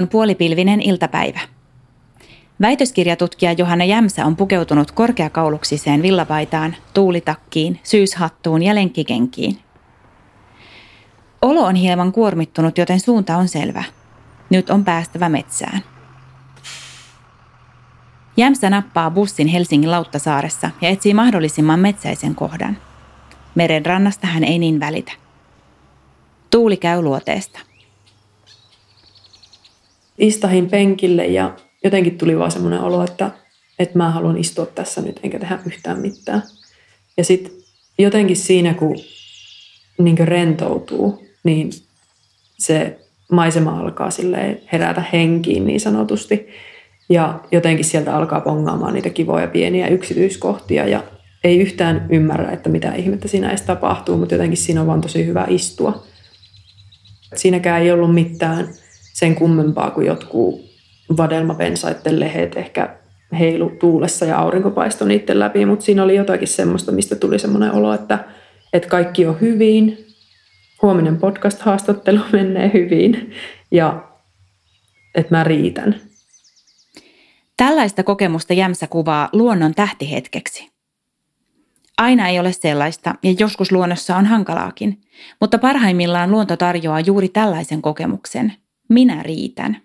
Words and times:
On 0.00 0.08
puolipilvinen 0.08 0.82
iltapäivä. 0.82 1.40
Väitöskirjatutkija 2.60 3.52
Johanna 3.52 3.84
Jämsä 3.84 4.26
on 4.26 4.36
pukeutunut 4.36 4.90
korkeakauluksiseen 4.90 6.02
villapaitaan, 6.02 6.76
tuulitakkiin, 6.94 7.80
syyshattuun 7.82 8.62
ja 8.62 8.74
lenkkikenkiin. 8.74 9.58
Olo 11.42 11.60
on 11.60 11.74
hieman 11.74 12.12
kuormittunut, 12.12 12.78
joten 12.78 13.00
suunta 13.00 13.36
on 13.36 13.48
selvä. 13.48 13.84
Nyt 14.50 14.70
on 14.70 14.84
päästävä 14.84 15.28
metsään. 15.28 15.80
Jämsä 18.36 18.70
nappaa 18.70 19.10
bussin 19.10 19.48
Helsingin 19.48 19.90
Lauttasaaressa 19.90 20.70
ja 20.80 20.88
etsii 20.88 21.14
mahdollisimman 21.14 21.80
metsäisen 21.80 22.34
kohdan. 22.34 22.78
Meren 23.54 23.86
rannasta 23.86 24.26
hän 24.26 24.44
ei 24.44 24.58
niin 24.58 24.80
välitä. 24.80 25.12
Tuuli 26.50 26.76
käy 26.76 27.02
luoteesta. 27.02 27.69
Istahin 30.20 30.70
penkille 30.70 31.26
ja 31.26 31.56
jotenkin 31.84 32.18
tuli 32.18 32.38
vaan 32.38 32.50
semmoinen 32.50 32.80
olo, 32.80 33.04
että, 33.04 33.30
että 33.78 33.98
mä 33.98 34.10
haluan 34.10 34.38
istua 34.38 34.66
tässä 34.66 35.00
nyt 35.00 35.20
enkä 35.22 35.38
tehdä 35.38 35.58
yhtään 35.66 36.00
mitään. 36.00 36.42
Ja 37.16 37.24
sitten 37.24 37.52
jotenkin 37.98 38.36
siinä, 38.36 38.74
kun 38.74 38.96
niin 39.98 40.18
rentoutuu, 40.18 41.26
niin 41.44 41.70
se 42.58 42.98
maisema 43.32 43.80
alkaa 43.80 44.08
herätä 44.72 45.04
henkiin 45.12 45.66
niin 45.66 45.80
sanotusti. 45.80 46.48
Ja 47.08 47.40
jotenkin 47.52 47.84
sieltä 47.84 48.16
alkaa 48.16 48.40
pongaamaan 48.40 48.94
niitä 48.94 49.10
kivoja 49.10 49.48
pieniä 49.48 49.88
yksityiskohtia 49.88 50.88
ja 50.88 51.04
ei 51.44 51.58
yhtään 51.58 52.06
ymmärrä, 52.10 52.50
että 52.50 52.68
mitä 52.68 52.94
ihmettä 52.94 53.28
siinä 53.28 53.48
edes 53.48 53.62
tapahtuu, 53.62 54.16
mutta 54.16 54.34
jotenkin 54.34 54.56
siinä 54.56 54.80
on 54.80 54.86
vaan 54.86 55.00
tosi 55.00 55.26
hyvä 55.26 55.46
istua. 55.48 56.02
Siinäkään 57.36 57.82
ei 57.82 57.92
ollut 57.92 58.14
mitään 58.14 58.68
sen 59.20 59.34
kummempaa 59.34 59.90
kuin 59.90 60.06
jotkut 60.06 60.60
vadelmapensaiden 61.16 62.20
lehet 62.20 62.56
ehkä 62.56 62.96
heilu 63.38 63.70
tuulessa 63.80 64.24
ja 64.24 64.38
aurinko 64.38 64.70
paistoi 64.70 65.08
niiden 65.08 65.38
läpi, 65.38 65.66
mutta 65.66 65.84
siinä 65.84 66.02
oli 66.02 66.16
jotakin 66.16 66.48
semmoista, 66.48 66.92
mistä 66.92 67.16
tuli 67.16 67.38
semmoinen 67.38 67.72
olo, 67.72 67.94
että, 67.94 68.24
että 68.72 68.88
kaikki 68.88 69.26
on 69.26 69.40
hyvin, 69.40 70.06
huominen 70.82 71.16
podcast-haastattelu 71.16 72.20
menee 72.32 72.70
hyvin 72.74 73.34
ja 73.70 74.04
että 75.14 75.34
mä 75.34 75.44
riitän. 75.44 76.00
Tällaista 77.56 78.02
kokemusta 78.02 78.54
Jämsä 78.54 78.86
kuvaa 78.86 79.28
luonnon 79.32 79.74
tähtihetkeksi. 79.74 80.70
Aina 81.98 82.28
ei 82.28 82.40
ole 82.40 82.52
sellaista 82.52 83.14
ja 83.22 83.34
joskus 83.38 83.72
luonnossa 83.72 84.16
on 84.16 84.26
hankalaakin, 84.26 85.00
mutta 85.40 85.58
parhaimmillaan 85.58 86.30
luonto 86.30 86.56
tarjoaa 86.56 87.00
juuri 87.00 87.28
tällaisen 87.28 87.82
kokemuksen. 87.82 88.52
Minä 88.90 89.22
riitän. 89.22 89.82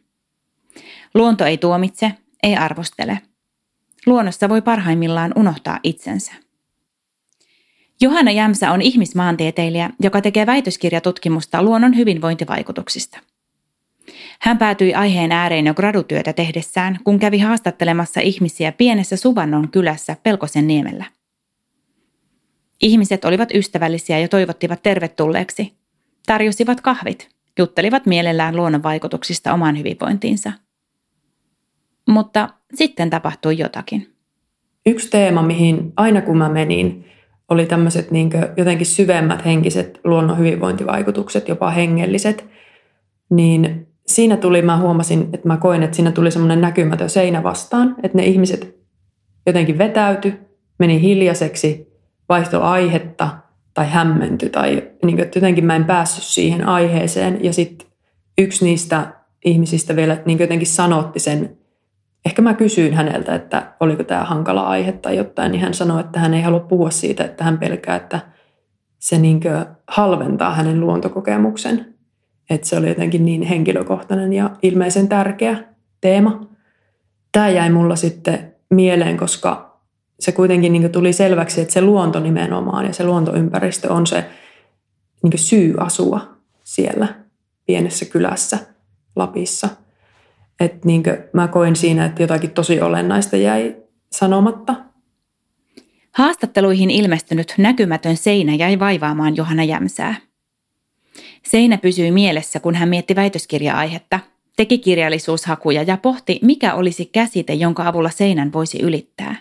Luonto 1.14 1.46
ei 1.46 1.58
tuomitse, 1.58 2.12
ei 2.44 2.56
arvostele. 2.56 3.22
Luonnossa 4.06 4.50
voi 4.50 4.62
parhaimmillaan 4.62 5.32
unohtaa 5.36 5.80
itsensä. 5.84 6.32
Johanna 8.02 8.32
Jämsä 8.32 8.72
on 8.72 8.82
ihmismaantieteilijä, 8.82 9.90
joka 10.00 10.22
tekee 10.22 10.46
väitöskirjatutkimusta 10.46 11.64
luonnon 11.64 11.98
hyvinvointivaikutuksista. 11.98 13.20
Hän 14.42 14.58
päätyi 14.58 14.94
aiheen 14.94 15.32
ääreen 15.32 15.66
jo 15.66 15.74
gradutyötä 15.74 16.34
tehdessään, 16.34 17.00
kun 17.04 17.20
kävi 17.20 17.40
haastattelemassa 17.40 18.22
ihmisiä 18.22 18.72
pienessä 18.72 19.18
Suvannon 19.18 19.72
kylässä 19.72 20.18
Pelkosen 20.24 20.68
niemellä. 20.68 21.06
Ihmiset 22.82 23.26
olivat 23.26 23.50
ystävällisiä 23.54 24.20
ja 24.20 24.28
toivottivat 24.28 24.84
tervetulleeksi. 24.84 25.74
Tarjosivat 26.26 26.82
kahvit, 26.82 27.35
juttelivat 27.60 28.06
mielellään 28.06 28.56
luonnon 28.56 28.84
vaikutuksista 28.84 29.54
omaan 29.54 29.78
hyvinvointiinsa. 29.78 30.52
Mutta 32.08 32.50
sitten 32.74 33.10
tapahtui 33.10 33.58
jotakin. 33.58 34.16
Yksi 34.86 35.10
teema, 35.10 35.44
mihin 35.44 35.94
aina 35.98 36.22
kun 36.22 36.38
mä 36.38 36.50
menin, 36.50 37.06
oli 37.50 37.66
tämmöiset 37.66 38.12
niin 38.12 38.30
jotenkin 38.58 38.86
syvemmät 38.86 39.46
henkiset 39.46 40.00
luonnon 40.04 40.38
hyvinvointivaikutukset, 40.38 41.48
jopa 41.48 41.70
hengelliset, 41.72 42.46
niin 43.30 43.88
siinä 44.08 44.38
tuli, 44.38 44.62
mä 44.62 44.78
huomasin, 44.78 45.30
että 45.34 45.48
mä 45.48 45.58
koin, 45.58 45.84
että 45.84 45.96
siinä 45.96 46.12
tuli 46.12 46.32
semmoinen 46.32 46.62
näkymätön 46.62 47.10
seinä 47.10 47.44
vastaan, 47.44 47.96
että 48.04 48.18
ne 48.18 48.26
ihmiset 48.26 48.76
jotenkin 49.46 49.78
vetäytyi, 49.78 50.40
meni 50.80 51.02
hiljaiseksi, 51.02 51.88
vaihtoi 52.30 52.62
aihetta 52.62 53.30
tai 53.76 53.90
hämmenty 53.90 54.50
tai 54.50 54.92
niin 55.06 55.16
kuin, 55.16 55.20
että 55.20 55.40
jotenkin 55.40 55.66
mä 55.66 55.76
en 55.76 55.86
päässyt 55.86 56.24
siihen 56.24 56.68
aiheeseen 56.68 57.44
ja 57.44 57.54
sitten 57.54 57.88
yksi 58.38 58.66
niistä 58.66 59.08
ihmisistä 59.46 59.96
vielä 59.96 60.18
niin 60.26 60.40
jotenkin 60.40 60.68
sanotti 60.68 61.20
sen 61.20 61.58
ehkä 62.26 62.42
mä 62.42 62.54
kysyin 62.54 62.94
häneltä, 62.94 63.36
että 63.36 63.74
oliko 63.80 64.04
tämä 64.04 64.24
hankala 64.24 64.68
aihe 64.68 64.92
tai 64.92 65.18
jotain, 65.18 65.52
niin 65.52 65.62
hän 65.62 65.74
sanoi, 65.74 66.00
että 66.00 66.20
hän 66.20 66.34
ei 66.34 66.42
halua 66.42 66.60
puhua 66.60 66.90
siitä, 66.90 67.24
että 67.24 67.44
hän 67.44 67.58
pelkää, 67.58 67.96
että 67.96 68.20
se 69.00 69.18
niin 69.18 69.40
halventaa 69.88 70.54
hänen 70.54 70.80
luontokokemuksen. 70.80 71.96
Että 72.50 72.68
se 72.68 72.78
oli 72.78 72.88
jotenkin 72.88 73.26
niin 73.26 73.42
henkilökohtainen 73.42 74.34
ja 74.34 74.50
ilmeisen 74.64 75.08
tärkeä 75.08 75.58
teema. 76.02 76.48
Tämä 77.32 77.50
jäi 77.50 77.70
mulla 77.70 77.96
sitten 77.96 78.54
mieleen, 78.70 79.18
koska 79.18 79.65
se 80.20 80.32
kuitenkin 80.32 80.74
niin 80.74 80.92
tuli 80.92 81.14
selväksi, 81.14 81.62
että 81.62 81.74
se 81.74 81.82
luonto 81.82 82.20
nimenomaan 82.20 82.86
ja 82.86 82.94
se 82.94 83.04
luontoympäristö 83.04 83.94
on 83.94 84.08
se 84.08 84.26
niin 85.24 85.40
syy 85.40 85.74
asua 85.78 86.38
siellä 86.64 87.08
pienessä 87.66 88.06
kylässä 88.06 88.60
Lapissa– 89.16 89.70
että 90.60 90.80
niin 90.84 91.04
mä 91.34 91.48
koin 91.48 91.76
siinä, 91.76 92.06
että 92.06 92.24
jotakin 92.24 92.52
tosi 92.52 92.82
olennaista 92.82 93.38
jäi 93.38 93.76
sanomatta. 94.12 94.76
Haastatteluihin 96.12 96.92
ilmestynyt 96.92 97.54
näkymätön 97.58 98.18
seinä 98.18 98.56
jäi 98.56 98.80
vaivaamaan 98.80 99.36
Johanna 99.36 99.64
Jämsää. 99.64 100.16
Seinä 101.46 101.78
pysyi 101.78 102.12
mielessä, 102.12 102.60
kun 102.60 102.76
hän 102.76 102.90
mietti 102.90 103.16
väitöskirja-aihetta, 103.16 104.20
teki 104.58 104.78
kirjallisuushakuja 104.78 105.84
ja 105.84 105.98
pohti, 105.98 106.40
mikä 106.42 106.74
olisi 106.74 107.06
käsite, 107.06 107.54
jonka 107.54 107.88
avulla 107.88 108.10
seinän 108.10 108.54
voisi 108.54 108.82
ylittää. 108.82 109.36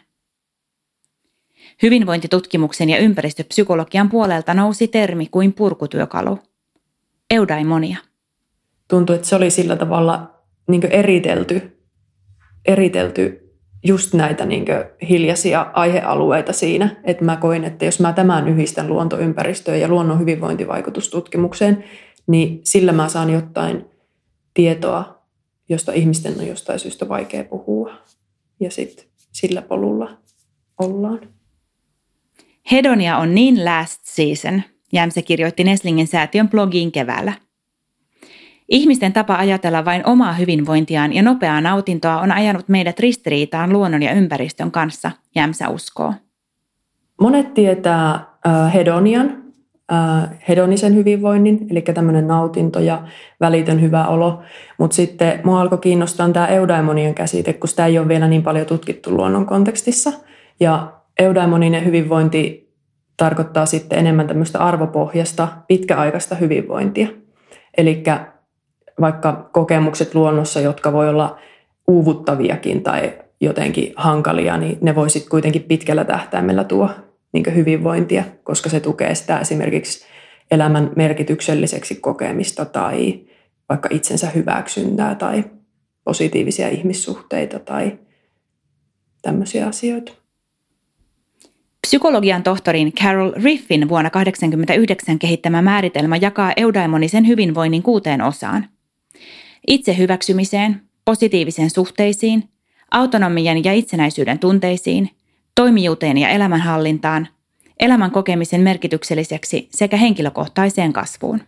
Hyvinvointitutkimuksen 1.83 2.91
ja 2.91 2.99
ympäristöpsykologian 2.99 4.11
puolelta 4.11 4.55
nousi 4.55 4.89
termi 4.89 5.27
kuin 5.31 5.53
purkutyökalu. 5.53 6.39
Eudaimonia. 7.31 7.99
Tuntui, 8.89 9.17
että 9.17 9.29
se 9.29 9.37
oli 9.37 9.51
sillä 9.51 9.77
tavalla 9.77 10.31
niin 10.69 10.87
eritelty, 10.87 11.79
eritelty 12.65 13.45
just 13.84 14.15
näitä 14.15 14.47
niin 14.47 14.65
hiljaisia 15.09 15.71
aihealueita 15.73 16.53
siinä, 16.53 16.97
että 17.05 17.25
mä 17.25 17.37
koin, 17.37 17.65
että 17.65 17.84
jos 17.84 18.01
mä 18.01 18.13
tämän 18.13 18.49
yhdistän 18.49 18.89
luontoympäristöön 18.89 19.81
ja 19.81 19.89
luonnon 19.89 20.21
hyvinvointivaikutustutkimukseen, 20.21 21.84
niin 22.27 22.61
sillä 22.65 22.93
mä 22.93 23.09
saan 23.09 23.31
jotain 23.31 23.84
tietoa, 24.55 25.23
josta 25.69 25.93
ihmisten 25.93 26.34
on 26.39 26.47
jostain 26.47 26.79
syystä 26.79 27.09
vaikea 27.09 27.45
puhua. 27.45 27.93
Ja 28.61 28.71
sitten 28.71 29.05
sillä 29.33 29.63
polulla 29.63 30.11
ollaan. 30.79 31.34
Hedonia 32.73 33.19
on 33.19 33.35
niin 33.35 33.65
last 33.65 34.01
season, 34.05 34.63
Jämse 34.93 35.23
kirjoitti 35.23 35.65
Neslingin 35.65 36.07
säätiön 36.07 36.49
blogiin 36.49 36.93
keväällä. 36.93 37.33
Ihmisten 38.69 39.13
tapa 39.13 39.34
ajatella 39.34 39.84
vain 39.84 40.07
omaa 40.07 40.33
hyvinvointiaan 40.33 41.13
ja 41.13 41.22
nopeaa 41.22 41.61
nautintoa 41.61 42.21
on 42.21 42.33
ajanut 42.33 42.69
meidät 42.69 43.01
ristiriitaan 43.01 43.72
luonnon 43.72 44.03
ja 44.03 44.13
ympäristön 44.13 44.71
kanssa, 44.71 45.11
Jämsä 45.34 45.69
uskoo. 45.69 46.15
Monet 47.21 47.55
tietää 47.55 48.27
hedonian, 48.75 49.43
hedonisen 50.49 50.95
hyvinvoinnin, 50.95 51.67
eli 51.71 51.83
tämmöinen 51.83 52.27
nautinto 52.27 52.81
ja 52.81 53.03
välitön 53.41 53.81
hyvä 53.81 54.07
olo. 54.07 54.43
Mutta 54.78 54.95
sitten 54.95 55.41
mua 55.45 55.60
alkoi 55.60 55.78
kiinnostaa 55.78 56.28
tämä 56.28 56.47
eudaimonien 56.47 57.15
käsite, 57.15 57.53
kun 57.53 57.69
sitä 57.69 57.87
ei 57.87 57.99
ole 57.99 58.09
vielä 58.09 58.28
niin 58.28 58.43
paljon 58.43 58.67
tutkittu 58.67 59.10
luonnon 59.10 59.47
kontekstissa. 59.47 60.13
Ja 60.60 60.93
eudaimoninen 61.19 61.84
hyvinvointi 61.84 62.72
tarkoittaa 63.16 63.66
sitten 63.66 63.99
enemmän 63.99 64.27
tämmöistä 64.27 64.59
arvopohjasta, 64.59 65.49
pitkäaikaista 65.69 66.34
hyvinvointia. 66.34 67.09
Eli 67.77 68.03
vaikka 69.01 69.51
kokemukset 69.53 70.15
luonnossa, 70.15 70.61
jotka 70.61 70.93
voi 70.93 71.09
olla 71.09 71.39
uuvuttaviakin 71.89 72.83
tai 72.83 73.13
jotenkin 73.41 73.93
hankalia, 73.97 74.57
niin 74.57 74.78
ne 74.81 74.95
voi 74.95 75.11
sitten 75.11 75.31
kuitenkin 75.31 75.63
pitkällä 75.63 76.05
tähtäimellä 76.05 76.65
tuo 76.65 76.91
niin 77.33 77.55
hyvinvointia, 77.55 78.25
koska 78.45 78.69
se 78.69 78.81
tukee 78.81 79.15
sitä 79.15 79.39
esimerkiksi 79.39 80.07
elämän 80.51 80.91
merkitykselliseksi 80.97 81.95
kokemista 81.95 82.65
tai 82.65 83.21
vaikka 83.69 83.89
itsensä 83.93 84.31
hyväksyntää 84.31 85.15
tai 85.15 85.45
positiivisia 86.05 86.69
ihmissuhteita 86.69 87.59
tai 87.59 87.99
tämmöisiä 89.22 89.67
asioita. 89.67 90.23
Psykologian 91.95 92.43
tohtorin 92.43 92.93
Carol 92.93 93.33
Riffin 93.43 93.89
vuonna 93.89 94.11
1989 94.11 95.19
kehittämä 95.19 95.63
määritelmä 95.63 96.17
jakaa 96.17 96.53
eudaimonisen 96.57 97.27
hyvinvoinnin 97.27 97.83
kuuteen 97.83 98.23
osaan. 98.23 98.69
Itse 99.67 99.97
hyväksymiseen, 99.99 100.83
positiivisen 101.05 101.71
suhteisiin, 101.71 102.49
autonomian 102.91 103.65
ja 103.65 103.73
itsenäisyyden 103.73 104.39
tunteisiin, 104.39 105.11
toimijuuteen 105.55 106.19
ja 106.19 106.29
elämänhallintaan, 106.29 107.29
elämän 107.81 108.11
kokemisen 108.11 108.61
merkitykselliseksi 108.61 109.69
sekä 109.71 109.97
henkilökohtaiseen 109.97 110.93
kasvuun. 110.93 111.41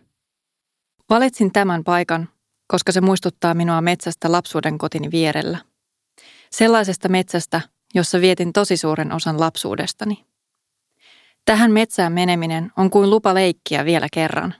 Valitsin 1.09 1.51
tämän 1.51 1.83
paikan, 1.83 2.29
koska 2.67 2.91
se 2.91 3.01
muistuttaa 3.01 3.53
minua 3.53 3.81
metsästä 3.81 4.31
lapsuuden 4.31 4.77
kotini 4.77 5.11
vierellä. 5.11 5.57
Sellaisesta 6.51 7.09
metsästä, 7.09 7.61
jossa 7.93 8.21
vietin 8.21 8.53
tosi 8.53 8.77
suuren 8.77 9.11
osan 9.11 9.39
lapsuudestani. 9.39 10.27
Tähän 11.47 11.71
metsään 11.71 12.13
meneminen 12.13 12.71
on 12.77 12.89
kuin 12.89 13.09
lupa 13.09 13.33
leikkiä 13.33 13.85
vielä 13.85 14.07
kerran. 14.13 14.53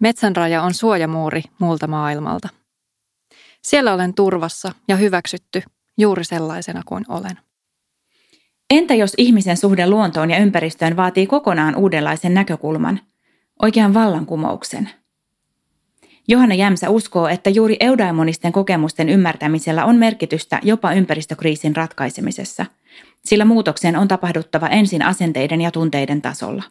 Metsän 0.00 0.36
raja 0.36 0.62
on 0.62 0.74
suojamuuri 0.74 1.42
muulta 1.58 1.86
maailmalta. 1.86 2.48
Siellä 3.62 3.94
olen 3.94 4.14
turvassa 4.14 4.72
ja 4.88 4.96
hyväksytty 4.96 5.62
juuri 5.98 6.24
sellaisena 6.24 6.82
kuin 6.86 7.04
olen. 7.08 7.38
Entä 8.70 8.94
jos 8.94 9.12
ihmisen 9.18 9.56
suhde 9.56 9.86
luontoon 9.86 10.30
ja 10.30 10.38
ympäristöön 10.38 10.96
vaatii 10.96 11.26
kokonaan 11.26 11.76
uudenlaisen 11.76 12.34
näkökulman, 12.34 13.00
oikean 13.62 13.94
vallankumouksen? 13.94 14.90
Johanna 16.28 16.54
Jämsä 16.54 16.90
uskoo, 16.90 17.28
että 17.28 17.50
juuri 17.50 17.76
eudaimonisten 17.80 18.52
kokemusten 18.52 19.08
ymmärtämisellä 19.08 19.84
on 19.84 19.96
merkitystä 19.96 20.60
jopa 20.62 20.92
ympäristökriisin 20.92 21.76
ratkaisemisessa, 21.76 22.66
sillä 23.26 23.44
muutoksen 23.44 23.96
on 23.96 24.08
tapahduttava 24.08 24.68
ensin 24.68 25.02
asenteiden 25.02 25.60
ja 25.60 25.70
tunteiden 25.70 26.22
tasolla. 26.22 26.62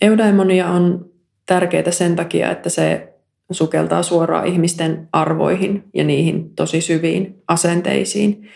Eudaimonia 0.00 0.68
on 0.68 1.10
tärkeää 1.46 1.90
sen 1.90 2.16
takia, 2.16 2.50
että 2.50 2.68
se 2.68 3.14
sukeltaa 3.50 4.02
suoraan 4.02 4.46
ihmisten 4.46 5.08
arvoihin 5.12 5.84
ja 5.94 6.04
niihin 6.04 6.54
tosi 6.54 6.80
syviin 6.80 7.42
asenteisiin, 7.48 8.48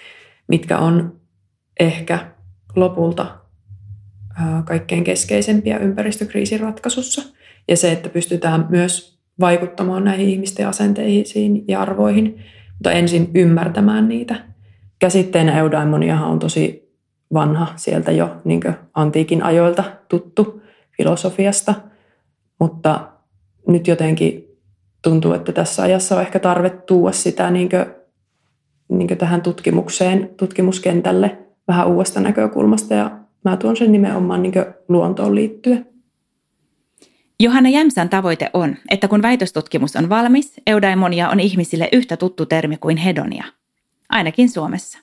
mitkä 0.48 0.78
on 0.78 1.20
ehkä 1.80 2.32
lopulta 2.76 3.38
kaikkein 4.64 5.04
keskeisempiä 5.04 5.78
ympäristökriisin 5.78 6.60
ratkaisussa. 6.60 7.22
Ja 7.68 7.76
se, 7.76 7.92
että 7.92 8.08
pystytään 8.08 8.66
myös 8.70 9.18
vaikuttamaan 9.40 10.04
näihin 10.04 10.28
ihmisten 10.28 10.68
asenteisiin 10.68 11.64
ja 11.68 11.80
arvoihin, 11.80 12.44
mutta 12.74 12.92
ensin 12.92 13.30
ymmärtämään 13.34 14.08
niitä. 14.08 14.44
Käsitteenä 14.98 15.58
eudaimoniahan 15.58 16.28
on 16.28 16.38
tosi 16.38 16.87
vanha 17.34 17.72
sieltä 17.76 18.12
jo 18.12 18.36
niin 18.44 18.62
antiikin 18.94 19.42
ajoilta 19.42 19.84
tuttu 20.08 20.62
filosofiasta, 20.96 21.74
mutta 22.60 23.08
nyt 23.68 23.86
jotenkin 23.86 24.44
tuntuu, 25.02 25.32
että 25.32 25.52
tässä 25.52 25.82
ajassa 25.82 26.14
on 26.14 26.22
ehkä 26.22 26.38
tarve 26.38 26.70
tuoda 26.70 27.12
sitä 27.12 27.50
niin 27.50 27.68
kuin, 27.68 27.86
niin 28.88 29.08
kuin 29.08 29.18
tähän 29.18 29.42
tutkimukseen, 29.42 30.30
tutkimuskentälle 30.36 31.38
vähän 31.68 31.88
uudesta 31.88 32.20
näkökulmasta 32.20 32.94
ja 32.94 33.18
mä 33.44 33.56
tuon 33.56 33.76
sen 33.76 33.92
nimenomaan 33.92 34.42
niin 34.42 34.54
luontoon 34.88 35.34
liittyen. 35.34 35.86
Johanna 37.40 37.68
Jämsän 37.68 38.08
tavoite 38.08 38.50
on, 38.52 38.76
että 38.90 39.08
kun 39.08 39.22
väitöstutkimus 39.22 39.96
on 39.96 40.08
valmis, 40.08 40.60
eudaimonia 40.66 41.28
on 41.28 41.40
ihmisille 41.40 41.88
yhtä 41.92 42.16
tuttu 42.16 42.46
termi 42.46 42.76
kuin 42.76 42.96
hedonia. 42.96 43.44
Ainakin 44.08 44.50
Suomessa. 44.50 44.98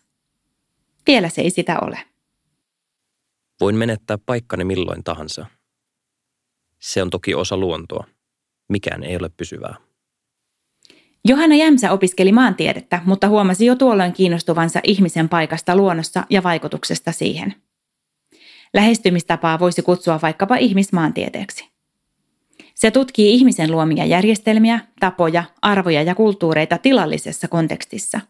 Vielä 1.08 1.30
se 1.30 1.42
ei 1.42 1.50
sitä 1.50 1.80
ole. 1.80 2.00
Voin 3.62 3.76
menettää 3.76 4.18
paikkani 4.26 4.64
milloin 4.64 5.04
tahansa. 5.04 5.46
Se 6.80 7.02
on 7.02 7.10
toki 7.10 7.36
osa 7.36 7.58
luontoa. 7.58 8.08
Mikään 8.70 9.04
ei 9.04 9.18
ole 9.18 9.30
pysyvää. 9.30 9.76
Johanna 11.28 11.56
Jämsä 11.56 11.92
opiskeli 11.92 12.32
maantiedettä, 12.32 13.02
mutta 13.06 13.28
huomasi 13.28 13.66
jo 13.66 13.76
tuolloin 13.76 14.14
kiinnostuvansa 14.14 14.80
ihmisen 14.84 15.30
paikasta 15.30 15.76
luonnossa 15.76 16.24
ja 16.30 16.44
vaikutuksesta 16.44 17.12
siihen. 17.12 17.56
Lähestymistapaa 18.74 19.60
voisi 19.60 19.82
kutsua 19.82 20.20
vaikkapa 20.22 20.56
ihmismaantieteeksi. 20.56 21.70
Se 22.76 22.92
tutkii 22.92 23.34
ihmisen 23.34 23.72
luomia 23.72 24.06
järjestelmiä, 24.06 24.80
tapoja, 25.00 25.44
arvoja 25.62 26.02
ja 26.02 26.16
kulttuureita 26.16 26.78
tilallisessa 26.78 27.48
kontekstissa, 27.48 28.22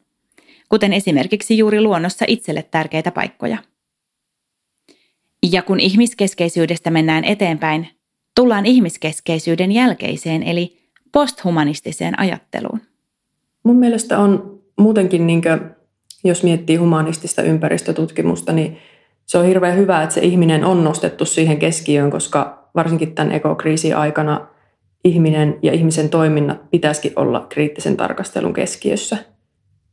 kuten 0.70 0.94
esimerkiksi 0.94 1.58
juuri 1.58 1.82
luonnossa 1.82 2.26
itselle 2.28 2.64
tärkeitä 2.64 3.12
paikkoja. 3.12 3.58
Ja 5.52 5.62
kun 5.62 5.80
ihmiskeskeisyydestä 5.80 6.92
mennään 6.92 7.24
eteenpäin, 7.24 7.88
tullaan 8.36 8.66
ihmiskeskeisyyden 8.66 9.72
jälkeiseen 9.72 10.44
eli 10.44 10.78
posthumanistiseen 11.12 12.20
ajatteluun? 12.20 12.82
Mun 13.64 13.76
mielestä 13.76 14.20
on 14.20 14.62
muutenkin, 14.80 15.28
niin 15.28 15.42
kuin, 15.42 15.60
jos 16.24 16.44
miettii 16.44 16.76
humanistista 16.76 17.42
ympäristötutkimusta, 17.42 18.54
niin 18.54 18.78
se 19.26 19.38
on 19.38 19.46
hirveän 19.46 19.78
hyvä, 19.78 20.04
että 20.04 20.16
se 20.16 20.22
ihminen 20.22 20.66
on 20.66 20.84
nostettu 20.84 21.26
siihen 21.26 21.58
keskiöön, 21.58 22.12
koska 22.12 22.70
varsinkin 22.76 23.16
tämän 23.16 23.32
ekokriisin 23.32 23.98
aikana 23.98 24.48
ihminen 25.04 25.60
ja 25.62 25.74
ihmisen 25.74 26.10
toiminnat 26.10 26.72
pitäisikin 26.72 27.14
olla 27.16 27.46
kriittisen 27.50 27.98
tarkastelun 27.98 28.54
keskiössä. 28.54 29.18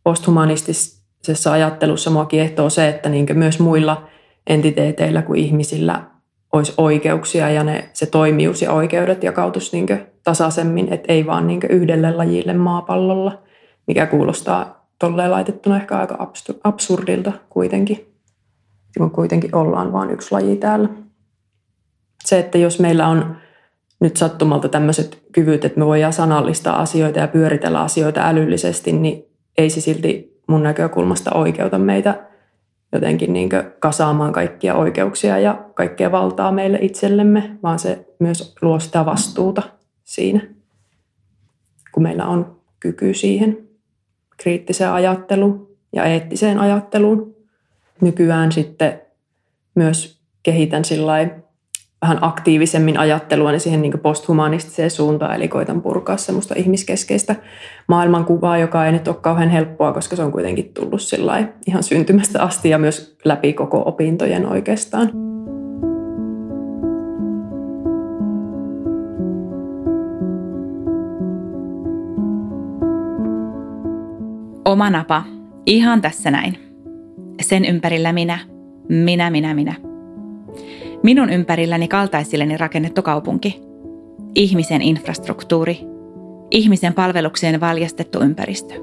Posthumanistisessa 0.04 1.52
ajattelussa 1.52 2.10
mua 2.10 2.24
kiehtoo 2.26 2.70
se, 2.70 2.88
että 2.88 3.08
niin 3.08 3.26
myös 3.34 3.60
muilla 3.60 4.08
entiteeteillä 4.46 5.22
kuin 5.22 5.40
ihmisillä 5.40 6.04
olisi 6.52 6.74
oikeuksia 6.76 7.50
ja 7.50 7.64
ne, 7.64 7.90
se 7.92 8.06
toimijuus 8.06 8.62
ja 8.62 8.72
oikeudet 8.72 9.24
jakautuisi 9.24 9.76
niin 9.76 10.00
tasaisemmin, 10.24 10.92
että 10.92 11.12
ei 11.12 11.26
vaan 11.26 11.46
niin 11.46 11.60
yhdelle 11.68 12.12
lajille 12.12 12.52
maapallolla, 12.52 13.42
mikä 13.86 14.06
kuulostaa 14.06 14.86
tolleen 14.98 15.30
laitettuna 15.30 15.76
ehkä 15.76 15.98
aika 15.98 16.32
absurdilta 16.64 17.32
kuitenkin, 17.50 18.06
kun 18.98 19.10
kuitenkin 19.10 19.54
ollaan 19.54 19.92
vain 19.92 20.10
yksi 20.10 20.32
laji 20.32 20.56
täällä. 20.56 20.88
Se, 22.24 22.38
että 22.38 22.58
jos 22.58 22.80
meillä 22.80 23.08
on 23.08 23.36
nyt 24.00 24.16
sattumalta 24.16 24.68
tämmöiset 24.68 25.22
kyvyt, 25.32 25.64
että 25.64 25.78
me 25.78 25.86
voidaan 25.86 26.12
sanallistaa 26.12 26.80
asioita 26.80 27.18
ja 27.18 27.28
pyöritellä 27.28 27.80
asioita 27.80 28.28
älyllisesti, 28.28 28.92
niin 28.92 29.24
ei 29.58 29.70
se 29.70 29.80
silti 29.80 30.40
mun 30.46 30.62
näkökulmasta 30.62 31.34
oikeuta 31.34 31.78
meitä 31.78 32.31
jotenkin 32.92 33.32
niin 33.32 33.48
kasaamaan 33.78 34.32
kaikkia 34.32 34.74
oikeuksia 34.74 35.38
ja 35.38 35.64
kaikkea 35.74 36.12
valtaa 36.12 36.52
meille 36.52 36.78
itsellemme, 36.80 37.58
vaan 37.62 37.78
se 37.78 38.06
myös 38.18 38.54
luo 38.62 38.80
sitä 38.80 39.06
vastuuta 39.06 39.62
siinä, 40.04 40.40
kun 41.92 42.02
meillä 42.02 42.26
on 42.26 42.60
kyky 42.80 43.14
siihen 43.14 43.58
kriittiseen 44.36 44.92
ajatteluun 44.92 45.76
ja 45.92 46.04
eettiseen 46.04 46.58
ajatteluun. 46.58 47.36
Nykyään 48.00 48.52
sitten 48.52 49.02
myös 49.74 50.22
kehitän 50.42 50.84
sillä 50.84 51.12
vähän 52.02 52.18
aktiivisemmin 52.20 52.98
ajattelua 52.98 53.58
siihen 53.58 53.82
niin 53.82 53.98
posthumanistiseen 53.98 54.90
suuntaan, 54.90 55.34
eli 55.34 55.48
koitan 55.48 55.82
purkaa 55.82 56.16
semmoista 56.16 56.54
ihmiskeskeistä 56.54 57.36
maailmankuvaa, 57.88 58.58
joka 58.58 58.86
ei 58.86 58.92
nyt 58.92 59.08
ole 59.08 59.16
kauhean 59.20 59.50
helppoa, 59.50 59.92
koska 59.92 60.16
se 60.16 60.22
on 60.22 60.32
kuitenkin 60.32 60.74
tullut 60.74 61.00
ihan 61.66 61.82
syntymästä 61.82 62.42
asti 62.42 62.68
ja 62.68 62.78
myös 62.78 63.16
läpi 63.24 63.52
koko 63.52 63.82
opintojen 63.86 64.46
oikeastaan. 64.46 65.10
Oma 74.64 74.90
napa. 74.90 75.22
Ihan 75.66 76.02
tässä 76.02 76.30
näin. 76.30 76.58
Sen 77.42 77.64
ympärillä 77.64 78.12
minä. 78.12 78.38
Minä, 78.88 79.30
minä, 79.30 79.54
minä. 79.54 79.91
Minun 81.02 81.30
ympärilläni 81.30 81.88
kaltaisilleni 81.88 82.56
rakennettu 82.56 83.02
kaupunki. 83.02 83.62
Ihmisen 84.34 84.82
infrastruktuuri. 84.82 85.80
Ihmisen 86.50 86.94
palvelukseen 86.94 87.60
valjastettu 87.60 88.20
ympäristö. 88.20 88.74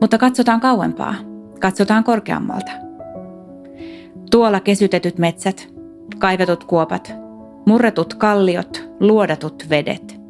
Mutta 0.00 0.18
katsotaan 0.18 0.60
kauempaa. 0.60 1.14
Katsotaan 1.60 2.04
korkeammalta. 2.04 2.72
Tuolla 4.30 4.60
kesytetyt 4.60 5.18
metsät, 5.18 5.68
kaivetut 6.18 6.64
kuopat, 6.64 7.12
murretut 7.66 8.14
kalliot, 8.14 8.90
luodatut 9.00 9.66
vedet. 9.70 10.20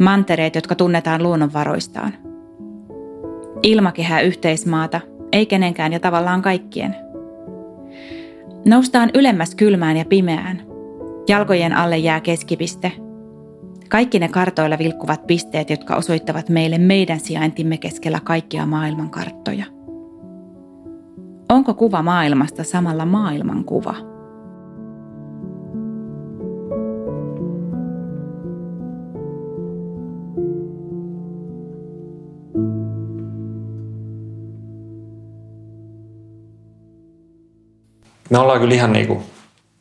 Mantereet, 0.00 0.54
jotka 0.54 0.74
tunnetaan 0.74 1.22
luonnonvaroistaan. 1.22 2.12
Ilmakehää 3.62 4.20
yhteismaata, 4.20 5.00
ei 5.32 5.46
kenenkään 5.46 5.92
ja 5.92 6.00
tavallaan 6.00 6.42
kaikkien– 6.42 6.96
Noustaan 8.64 9.10
ylemmäs 9.14 9.54
kylmään 9.54 9.96
ja 9.96 10.04
pimeään. 10.04 10.62
Jalkojen 11.28 11.72
alle 11.72 11.98
jää 11.98 12.20
keskipiste. 12.20 12.92
Kaikki 13.88 14.18
ne 14.18 14.28
kartoilla 14.28 14.78
vilkkuvat 14.78 15.26
pisteet, 15.26 15.70
jotka 15.70 15.96
osoittavat 15.96 16.48
meille 16.48 16.78
meidän 16.78 17.20
sijaintimme 17.20 17.78
keskellä 17.78 18.20
kaikkia 18.24 18.66
maailman 18.66 19.10
karttoja. 19.10 19.64
Onko 21.48 21.74
kuva 21.74 22.02
maailmasta 22.02 22.64
samalla 22.64 23.06
maailman 23.06 23.64
kuva? 23.64 24.11
Me 38.32 38.38
ollaan 38.38 38.60
kyllä 38.60 38.74
ihan 38.74 38.92
niin 38.92 39.06
kuin 39.06 39.22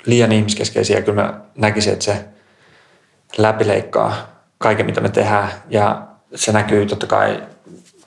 liian 0.05 0.31
ihmiskeskeisiä. 0.31 1.01
Kyllä 1.01 1.24
mä 1.24 1.41
näkisin, 1.55 1.93
että 1.93 2.05
se 2.05 2.25
läpileikkaa 3.38 4.13
kaiken, 4.58 4.86
mitä 4.86 5.01
me 5.01 5.10
tehdään. 5.10 5.50
Ja 5.70 6.08
se 6.36 6.51
näkyy 6.51 6.86
totta 6.86 7.08
kai 7.08 7.43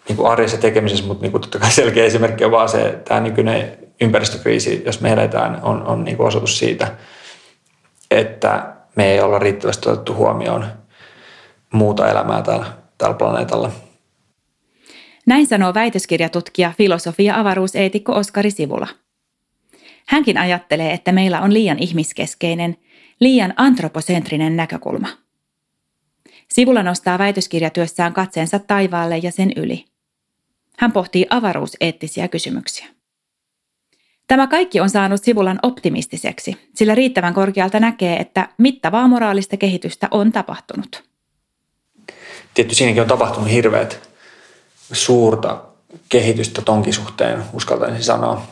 niin 0.09 0.17
kuin 0.17 0.31
arjessa 0.31 0.57
tekemisessä, 0.57 1.05
mutta 1.05 1.23
niin 1.23 1.33
kuin 1.33 1.41
totta 1.41 1.59
kai 1.59 1.71
selkeä 1.71 2.05
esimerkki 2.05 2.45
on 2.45 2.51
vaan 2.51 2.69
se, 2.69 2.89
että 2.89 3.09
tämä 3.09 3.21
nykyinen 3.21 3.79
ympäristökriisi, 4.01 4.83
jos 4.87 5.01
me 5.01 5.13
eletään, 5.13 5.59
on, 5.63 5.83
on 5.87 6.05
niin 6.05 6.17
kuin 6.17 6.27
osoitus 6.27 6.59
siitä, 6.59 6.93
että 8.11 8.75
me 8.97 9.13
ei 9.13 9.21
olla 9.21 9.39
riittävästi 9.39 9.89
otettu 9.89 10.15
huomioon 10.15 10.67
muuta 11.73 12.11
elämää 12.11 12.43
täällä, 12.43 12.67
täällä 12.99 13.17
planeetalla. 13.17 13.71
Näin 15.27 15.47
sanoo 15.47 15.75
väitöskirjatutkija, 15.75 16.73
filosofi 16.79 17.25
ja 17.25 17.41
avaruuseetikko 17.41 18.13
Oskari 18.13 18.51
Sivula. 18.51 19.04
Hänkin 20.09 20.39
ajattelee, 20.39 20.93
että 20.93 21.13
meillä 21.13 21.41
on 21.41 21.55
liian 21.55 21.79
ihmiskeskeinen, 21.79 22.77
liian 23.21 23.55
antroposentrinen 23.57 24.57
näkökulma. 24.57 25.09
Sivula 26.49 26.83
nostaa 26.83 27.19
väitöskirjatyössään 27.19 28.13
katseensa 28.13 28.59
taivaalle 28.59 29.19
ja 29.19 29.33
sen 29.33 29.53
yli. 29.57 29.85
Hän 30.79 30.93
pohtii 30.93 31.27
avaruuseettisiä 31.31 32.29
kysymyksiä. 32.29 32.87
Tämä 34.27 34.47
kaikki 34.47 34.81
on 34.81 34.91
saanut 34.91 35.25
Sivulan 35.25 35.59
optimistiseksi, 35.63 36.57
sillä 36.75 36.95
riittävän 36.95 37.35
korkealta 37.35 37.81
näkee, 37.81 38.17
että 38.17 38.49
mittavaa 38.59 39.09
moraalista 39.09 39.57
kehitystä 39.57 40.09
on 40.11 40.33
tapahtunut. 40.33 41.05
Tietysti 42.55 42.75
siinäkin 42.75 43.03
on 43.03 43.09
tapahtunut 43.09 43.51
hirveät 43.51 44.09
suurta 44.93 45.63
kehitystä 46.09 46.63
tonkin 46.63 46.93
suhteen, 46.93 47.45
uskaltaisin 47.53 48.03
sanoa. 48.03 48.47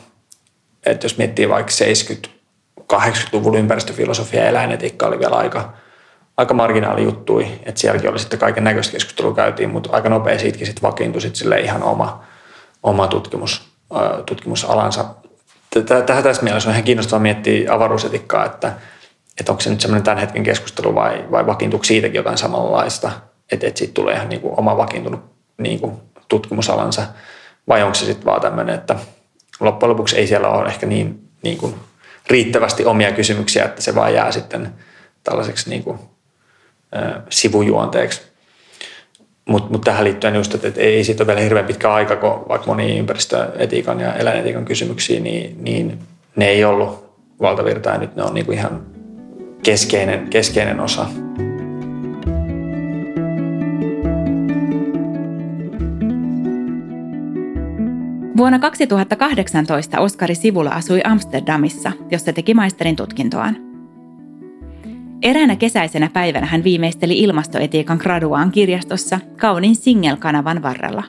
Että 0.85 1.05
jos 1.05 1.17
miettii 1.17 1.49
vaikka 1.49 1.71
70-80-luvun 2.93 3.57
ympäristöfilosofia 3.57 4.41
ja 4.41 4.49
eläinetiikka 4.49 5.05
oli 5.05 5.19
vielä 5.19 5.35
aika, 5.35 5.73
aika 6.37 6.53
marginaali 6.53 7.03
juttui, 7.03 7.47
että 7.65 7.81
sielläkin 7.81 8.09
oli 8.09 8.19
sitten 8.19 8.39
kaiken 8.39 8.63
näköistä 8.63 8.91
keskustelua 8.91 9.33
käytiin, 9.35 9.69
mutta 9.69 9.89
aika 9.91 10.09
nopea 10.09 10.39
siitäkin 10.39 10.67
sitten 10.67 10.81
vakiintui 10.81 11.21
sitten 11.21 11.59
ihan 11.59 11.83
oma, 11.83 12.23
oma 12.83 13.07
tutkimus, 13.07 13.69
tutkimusalansa. 14.25 15.05
Tähän 16.05 16.23
tässä 16.23 16.43
mielessä 16.43 16.69
on 16.69 16.73
ihan 16.73 16.83
kiinnostavaa 16.83 17.21
miettiä 17.21 17.73
avaruusetikkaa, 17.73 18.45
että, 18.45 18.73
että 19.39 19.51
onko 19.51 19.61
se 19.61 19.69
nyt 19.69 19.81
semmoinen 19.81 20.03
tämän 20.03 20.17
hetken 20.17 20.43
keskustelu 20.43 20.95
vai, 20.95 21.25
vai 21.31 21.45
vakiintuuko 21.45 21.83
siitäkin 21.83 22.15
jotain 22.15 22.37
samanlaista, 22.37 23.11
että, 23.51 23.67
että 23.67 23.77
siitä 23.77 23.93
tulee 23.93 24.15
ihan 24.15 24.29
niin 24.29 24.41
kuin 24.41 24.59
oma 24.59 24.77
vakiintunut 24.77 25.21
niin 25.57 25.79
kuin 25.79 25.93
tutkimusalansa, 26.27 27.03
vai 27.67 27.83
onko 27.83 27.95
se 27.95 28.05
sitten 28.05 28.25
vaan 28.25 28.41
tämmöinen, 28.41 28.75
että 28.75 28.95
loppujen 29.59 29.89
lopuksi 29.89 30.17
ei 30.17 30.27
siellä 30.27 30.49
ole 30.49 30.69
ehkä 30.69 30.85
niin, 30.85 31.29
niin 31.43 31.57
kuin 31.57 31.75
riittävästi 32.27 32.85
omia 32.85 33.11
kysymyksiä, 33.11 33.65
että 33.65 33.81
se 33.81 33.95
vaan 33.95 34.13
jää 34.13 34.31
sitten 34.31 34.69
tällaiseksi 35.23 35.69
niin 35.69 35.83
kuin, 35.83 35.99
äh, 36.95 37.21
sivujuonteeksi. 37.29 38.21
Mutta 39.45 39.71
mut 39.71 39.81
tähän 39.81 40.03
liittyen 40.03 40.35
just, 40.35 40.55
että, 40.65 40.81
ei 40.81 41.03
siitä 41.03 41.23
ole 41.23 41.27
vielä 41.27 41.41
hirveän 41.41 41.65
pitkä 41.65 41.93
aika, 41.93 42.15
kun 42.15 42.45
vaikka 42.49 42.67
moni 42.67 42.97
ympäristöetiikan 42.97 43.99
ja 43.99 44.15
eläinetiikan 44.15 44.65
kysymyksiä, 44.65 45.19
niin, 45.19 45.63
niin 45.63 45.99
ne 46.35 46.47
ei 46.47 46.65
ollut 46.65 47.13
valtavirtaa 47.41 47.93
ja 47.93 47.99
nyt 47.99 48.15
ne 48.15 48.23
on 48.23 48.33
niinku 48.33 48.51
ihan 48.51 48.85
keskeinen, 49.63 50.29
keskeinen 50.29 50.79
osa. 50.79 51.05
Vuonna 58.37 58.59
2018 58.59 59.99
Oskari 59.99 60.35
Sivula 60.35 60.69
asui 60.69 61.01
Amsterdamissa, 61.03 61.91
jossa 62.11 62.33
teki 62.33 62.53
maisterin 62.53 62.95
tutkintoaan. 62.95 63.57
Eräänä 65.21 65.55
kesäisenä 65.55 66.09
päivänä 66.13 66.45
hän 66.45 66.63
viimeisteli 66.63 67.19
ilmastoetiikan 67.19 67.97
graduaan 67.97 68.51
kirjastossa 68.51 69.19
kauniin 69.39 69.75
Singel-kanavan 69.75 70.63
varrella. 70.63 71.03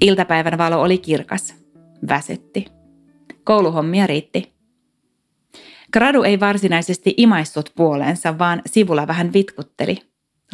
Iltapäivän 0.00 0.58
valo 0.58 0.82
oli 0.82 0.98
kirkas. 0.98 1.54
Väsytti. 2.08 2.64
Kouluhommia 3.44 4.06
riitti. 4.06 4.52
Gradu 5.92 6.22
ei 6.22 6.40
varsinaisesti 6.40 7.14
imaissut 7.16 7.72
puoleensa, 7.76 8.38
vaan 8.38 8.62
sivulla 8.66 9.06
vähän 9.06 9.32
vitkutteli. 9.32 9.98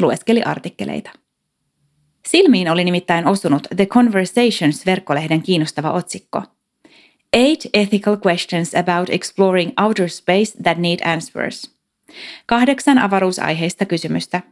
Lueskeli 0.00 0.42
artikkeleita. 0.42 1.10
Silmiin 2.26 2.70
oli 2.70 2.84
nimittäin 2.84 3.26
osunut 3.26 3.66
The 3.76 3.86
Conversations-verkkolehden 3.86 5.42
kiinnostava 5.42 5.92
otsikko. 5.92 6.42
Eight 7.32 7.66
ethical 7.74 8.16
questions 8.26 8.74
about 8.74 9.10
exploring 9.10 9.72
outer 9.82 10.08
space 10.08 10.62
that 10.62 10.78
need 10.78 10.98
answers– 11.04 11.62
Kahdeksan 12.46 12.98
avaruusaiheista 12.98 13.86
kysymystä. 13.86 14.42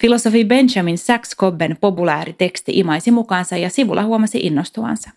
Filosofi 0.00 0.44
Benjamin 0.44 0.98
Sachs 0.98 1.36
Cobben 1.36 1.76
populaari 1.80 2.32
teksti 2.32 2.72
imaisi 2.74 3.10
mukaansa 3.10 3.56
ja 3.56 3.70
sivulla 3.70 4.04
huomasi 4.04 4.38
innostuvansa. 4.38 5.10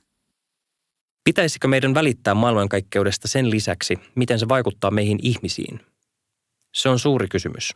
Pitäisikö 1.24 1.68
meidän 1.68 1.94
välittää 1.94 2.34
maailmankaikkeudesta 2.34 3.28
sen 3.28 3.50
lisäksi, 3.50 3.98
miten 4.16 4.40
se 4.40 4.50
vaikuttaa 4.50 4.92
meihin 4.92 5.20
ihmisiin? 5.22 5.80
Se 6.74 6.90
on 6.90 7.00
suuri 7.00 7.28
kysymys. 7.28 7.76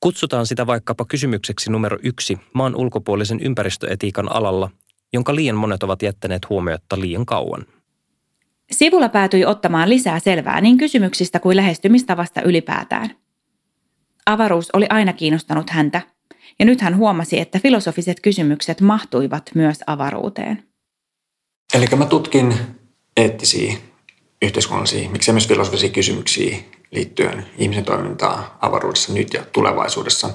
Kutsutaan 0.00 0.46
sitä 0.46 0.66
vaikkapa 0.66 1.04
kysymykseksi 1.04 1.70
numero 1.70 1.98
yksi 2.02 2.38
maan 2.52 2.76
ulkopuolisen 2.76 3.40
ympäristöetiikan 3.40 4.32
alalla, 4.32 4.70
jonka 5.12 5.34
liian 5.34 5.56
monet 5.56 5.82
ovat 5.82 6.02
jättäneet 6.02 6.48
huomiotta 6.50 7.00
liian 7.00 7.26
kauan– 7.26 7.66
Sivulla 8.70 9.08
päätyi 9.08 9.44
ottamaan 9.44 9.90
lisää 9.90 10.20
selvää 10.20 10.60
niin 10.60 10.78
kysymyksistä 10.78 11.40
kuin 11.40 11.56
lähestymistavasta 11.56 12.42
ylipäätään. 12.42 13.16
Avaruus 14.26 14.70
oli 14.72 14.86
aina 14.90 15.12
kiinnostanut 15.12 15.70
häntä, 15.70 16.02
ja 16.58 16.64
nyt 16.64 16.80
hän 16.80 16.96
huomasi, 16.96 17.40
että 17.40 17.58
filosofiset 17.58 18.20
kysymykset 18.20 18.80
mahtuivat 18.80 19.50
myös 19.54 19.78
avaruuteen. 19.86 20.62
Eli 21.74 21.86
mä 21.96 22.06
tutkin 22.06 22.54
eettisiä, 23.16 23.74
yhteiskunnallisia, 24.42 25.10
miksei 25.10 25.32
myös 25.34 25.48
filosofisia 25.48 25.90
kysymyksiä 25.90 26.58
liittyen 26.90 27.46
ihmisen 27.58 27.84
toimintaan 27.84 28.44
avaruudessa 28.60 29.12
nyt 29.12 29.34
ja 29.34 29.42
tulevaisuudessa. 29.52 30.30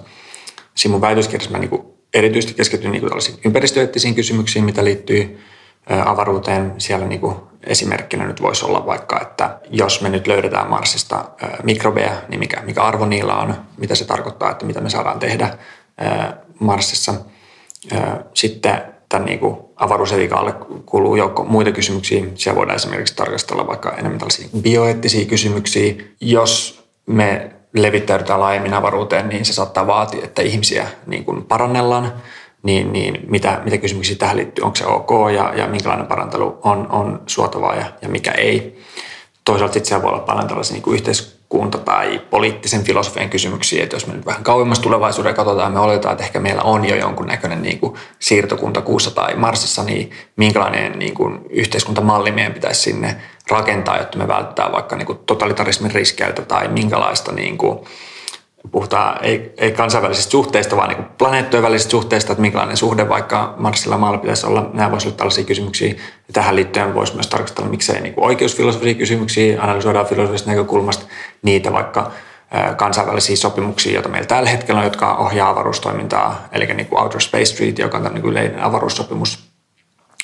Siinä 0.75 0.91
mun 0.91 1.01
väitöskirjassa 1.01 1.51
mä 1.51 1.57
niin 1.57 1.95
erityisesti 2.13 2.53
keskityn 2.53 2.91
niin 2.91 3.09
ympäristöeettisiin 3.45 4.15
kysymyksiin, 4.15 4.65
mitä 4.65 4.83
liittyy 4.83 5.39
avaruuteen. 6.05 6.73
Siellä 6.77 7.07
niin 7.07 7.21
kuin 7.21 7.35
esimerkkinä 7.63 8.27
nyt 8.27 8.41
voisi 8.41 8.65
olla 8.65 8.85
vaikka, 8.85 9.21
että 9.21 9.59
jos 9.69 10.01
me 10.01 10.09
nyt 10.09 10.27
löydetään 10.27 10.69
Marsista 10.69 11.25
mikrobeja, 11.63 12.21
niin 12.27 12.39
mikä, 12.39 12.61
mikä 12.61 12.83
arvo 12.83 13.05
niillä 13.05 13.35
on, 13.35 13.55
mitä 13.77 13.95
se 13.95 14.05
tarkoittaa, 14.05 14.51
että 14.51 14.65
mitä 14.65 14.81
me 14.81 14.89
saadaan 14.89 15.19
tehdä 15.19 15.57
Marsissa. 16.59 17.13
Sitten 18.33 18.94
tämän 19.15 19.25
niin 19.25 19.39
kuin 19.39 19.57
avaruusetiikalle 19.75 20.53
kuuluu 20.85 21.15
joukko 21.15 21.43
muita 21.43 21.71
kysymyksiä. 21.71 22.25
Siellä 22.35 22.57
voidaan 22.57 22.75
esimerkiksi 22.75 23.15
tarkastella 23.15 23.67
vaikka 23.67 23.91
enemmän 23.91 24.19
tällaisia 24.19 24.47
bioeettisiä 24.61 25.25
kysymyksiä. 25.25 25.93
Jos 26.21 26.83
me 27.05 27.51
levittäydytään 27.73 28.39
laajemmin 28.39 28.73
avaruuteen, 28.73 29.29
niin 29.29 29.45
se 29.45 29.53
saattaa 29.53 29.87
vaatia, 29.87 30.23
että 30.23 30.41
ihmisiä 30.41 30.87
niin 31.07 31.25
kuin 31.25 31.43
parannellaan– 31.43 32.13
niin, 32.65 32.93
niin 32.93 33.19
mitä, 33.27 33.61
mitä 33.63 33.77
kysymyksiä 33.77 34.15
tähän 34.15 34.37
liittyy, 34.37 34.63
onko 34.63 34.75
se 34.75 34.85
ok 34.85 35.09
ja, 35.35 35.53
ja 35.55 35.67
minkälainen 35.67 36.07
parantelu 36.07 36.57
on, 36.63 36.91
on 36.91 37.21
suotavaa 37.27 37.75
ja, 37.75 37.85
ja 38.01 38.09
mikä 38.09 38.31
ei. 38.31 38.81
Toisaalta 39.43 39.73
sitten 39.73 39.87
siellä 39.87 40.03
voi 40.03 40.11
olla 40.11 40.23
paljon 40.23 40.47
tällaisia 40.47 40.73
niin 40.73 40.83
kuin 40.83 40.97
yhteiskunta- 41.55 41.77
tai 41.85 42.21
poliittisen 42.29 42.83
filosofian 42.83 43.29
kysymyksiä, 43.29 43.83
että 43.83 43.95
jos 43.95 44.07
me 44.07 44.13
nyt 44.13 44.25
vähän 44.25 44.43
kauemmas 44.43 44.79
tulevaisuuden 44.79 45.33
katsotaan, 45.35 45.73
me 45.73 45.79
oletetaan, 45.79 46.13
että 46.13 46.23
ehkä 46.23 46.39
meillä 46.39 46.61
on 46.61 46.85
jo 46.85 46.95
jonkunnäköinen 46.95 47.61
niin 47.61 47.79
kuin 47.79 47.93
siirtokunta 48.19 48.81
kuussa 48.81 49.11
tai 49.11 49.35
Marsissa, 49.35 49.83
niin 49.83 50.11
minkälainen 50.35 50.99
niin 50.99 51.13
kuin 51.13 51.39
yhteiskuntamalli 51.49 52.31
meidän 52.31 52.53
pitäisi 52.53 52.81
sinne 52.81 53.15
rakentaa, 53.49 53.97
jotta 53.97 54.17
me 54.17 54.27
välttää 54.27 54.71
vaikka 54.71 54.95
niin 54.95 55.05
kuin 55.05 55.19
totalitarismin 55.25 55.91
riskeiltä 55.91 56.41
tai 56.41 56.67
minkälaista 56.67 57.31
niin 57.31 57.57
kuin, 57.57 57.79
puhutaan 58.71 59.23
ei, 59.23 59.53
ei 59.57 59.71
kansainvälisistä 59.71 60.31
suhteista, 60.31 60.77
vaan 60.77 60.89
niin 60.89 61.05
planeettojen 61.17 61.63
välisistä 61.63 61.91
suhteista, 61.91 62.31
että 62.31 62.41
minkälainen 62.41 62.77
suhde 62.77 63.09
vaikka 63.09 63.53
Marsilla 63.57 63.97
maalla 63.97 64.17
pitäisi 64.17 64.47
olla. 64.47 64.69
Nämä 64.73 64.91
voisivat 64.91 65.11
olla 65.11 65.17
tällaisia 65.17 65.43
kysymyksiä. 65.43 65.89
Ja 66.27 66.33
tähän 66.33 66.55
liittyen 66.55 66.93
voisi 66.95 67.13
myös 67.13 67.27
tarkastella, 67.27 67.69
miksei 67.69 68.01
niin 68.01 68.13
oikeusfilosofisia 68.17 68.93
kysymyksiä, 68.93 69.61
analysoidaan 69.61 70.05
filosofisesta 70.05 70.49
näkökulmasta 70.51 71.05
niitä 71.41 71.73
vaikka 71.73 72.11
kansainvälisiä 72.77 73.35
sopimuksia, 73.35 73.93
joita 73.93 74.09
meillä 74.09 74.27
tällä 74.27 74.49
hetkellä 74.49 74.79
on, 74.79 74.85
jotka 74.85 75.15
ohjaa 75.15 75.49
avaruustoimintaa, 75.49 76.47
eli 76.51 76.65
niin 76.65 76.87
kuin 76.87 77.01
Outer 77.01 77.21
Space 77.21 77.55
Treaty, 77.55 77.81
joka 77.81 77.97
on 77.97 78.13
niin 78.13 78.25
yleinen 78.25 78.63
avaruussopimus. 78.63 79.49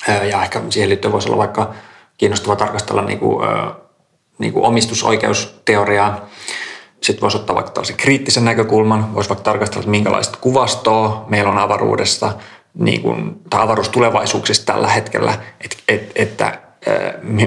Ja 0.08 0.44
ehkä 0.44 0.62
siihen 0.70 0.90
liittyen 0.90 1.12
voisi 1.12 1.28
olla 1.28 1.38
vaikka 1.38 1.74
kiinnostava 2.18 2.56
tarkastella 2.56 3.02
niin 3.02 3.20
kuin, 3.20 3.48
niin 4.38 4.54
kuin 4.54 4.66
omistusoikeusteoriaa 4.66 6.30
sitten 7.04 7.22
voisi 7.22 7.38
ottaa 7.38 7.56
vaikka 7.56 7.72
tällaisen 7.72 7.98
kriittisen 7.98 8.46
näkökulman, 8.46 9.16
voisi 9.16 9.30
vaikka 9.30 9.44
tarkastella, 9.44 9.80
että 9.80 9.92
minkälaista 9.92 10.38
kuvastoa 10.42 11.26
meillä 11.30 11.52
on 11.52 11.58
avaruudesta, 11.58 12.34
niin 12.74 13.02
kuin, 13.02 13.42
tai 13.50 13.62
avaruustulevaisuuksista 13.62 14.74
tällä 14.74 14.88
hetkellä, 14.88 15.38
että, 15.62 15.78
että, 15.88 16.12
että 16.16 16.60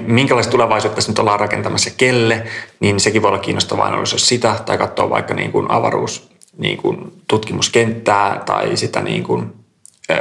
minkälaista 0.07 0.51
tulevaisuutta 0.51 0.95
tässä 0.95 1.11
nyt 1.11 1.19
ollaan 1.19 1.41
rakentamassa 1.41 1.91
kelle, 1.97 2.47
niin 2.81 3.01
sekin 3.01 3.23
voi 3.23 3.29
olla 3.29 3.39
kiinnostavaa 3.39 3.87
analysoida 3.87 4.25
sitä 4.25 4.55
tai 4.67 4.79
katsoa 4.79 5.11
vaikka 5.11 5.35
niin 5.35 5.53
kuin 5.53 5.71
avaruus 5.71 6.31
niin 6.59 6.79
kuin 6.79 7.13
tutkimuskenttää 7.29 8.43
tai 8.47 8.77
sitä 8.77 9.03
niin 9.03 9.23
kuin 9.23 9.53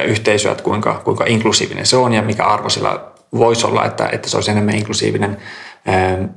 yhteisöä, 0.05 0.51
että 0.51 0.63
kuinka, 0.63 1.01
kuinka 1.03 1.25
inklusiivinen 1.25 1.85
se 1.85 1.97
on 1.97 2.13
ja 2.13 2.21
mikä 2.21 2.45
arvo 2.45 2.69
sillä 2.69 2.99
voisi 3.37 3.67
olla, 3.67 3.85
että, 3.85 4.09
että 4.11 4.29
se 4.29 4.37
olisi 4.37 4.51
enemmän 4.51 4.75
inklusiivinen. 4.75 5.37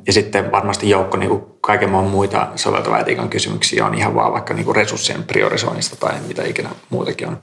Ja 0.07 0.13
sitten 0.13 0.53
varmasti 0.53 0.91
joukko 0.91 1.17
niin 1.17 1.29
kuin 1.29 1.43
kaiken 1.61 1.91
muun 1.91 2.11
muita 2.11 2.49
soveltavaa 2.57 3.01
etiikan 3.01 3.29
kysymyksiä 3.29 3.87
on 3.87 3.95
ihan 3.95 4.15
vaan 4.15 4.33
vaikka 4.33 4.55
niin 4.55 4.65
kuin 4.65 4.77
resurssien 4.77 5.25
priorisoinnista 5.25 5.97
tai 5.97 6.21
mitä 6.29 6.43
ikinä 6.43 6.69
muutakin 6.91 7.29
on. 7.29 7.43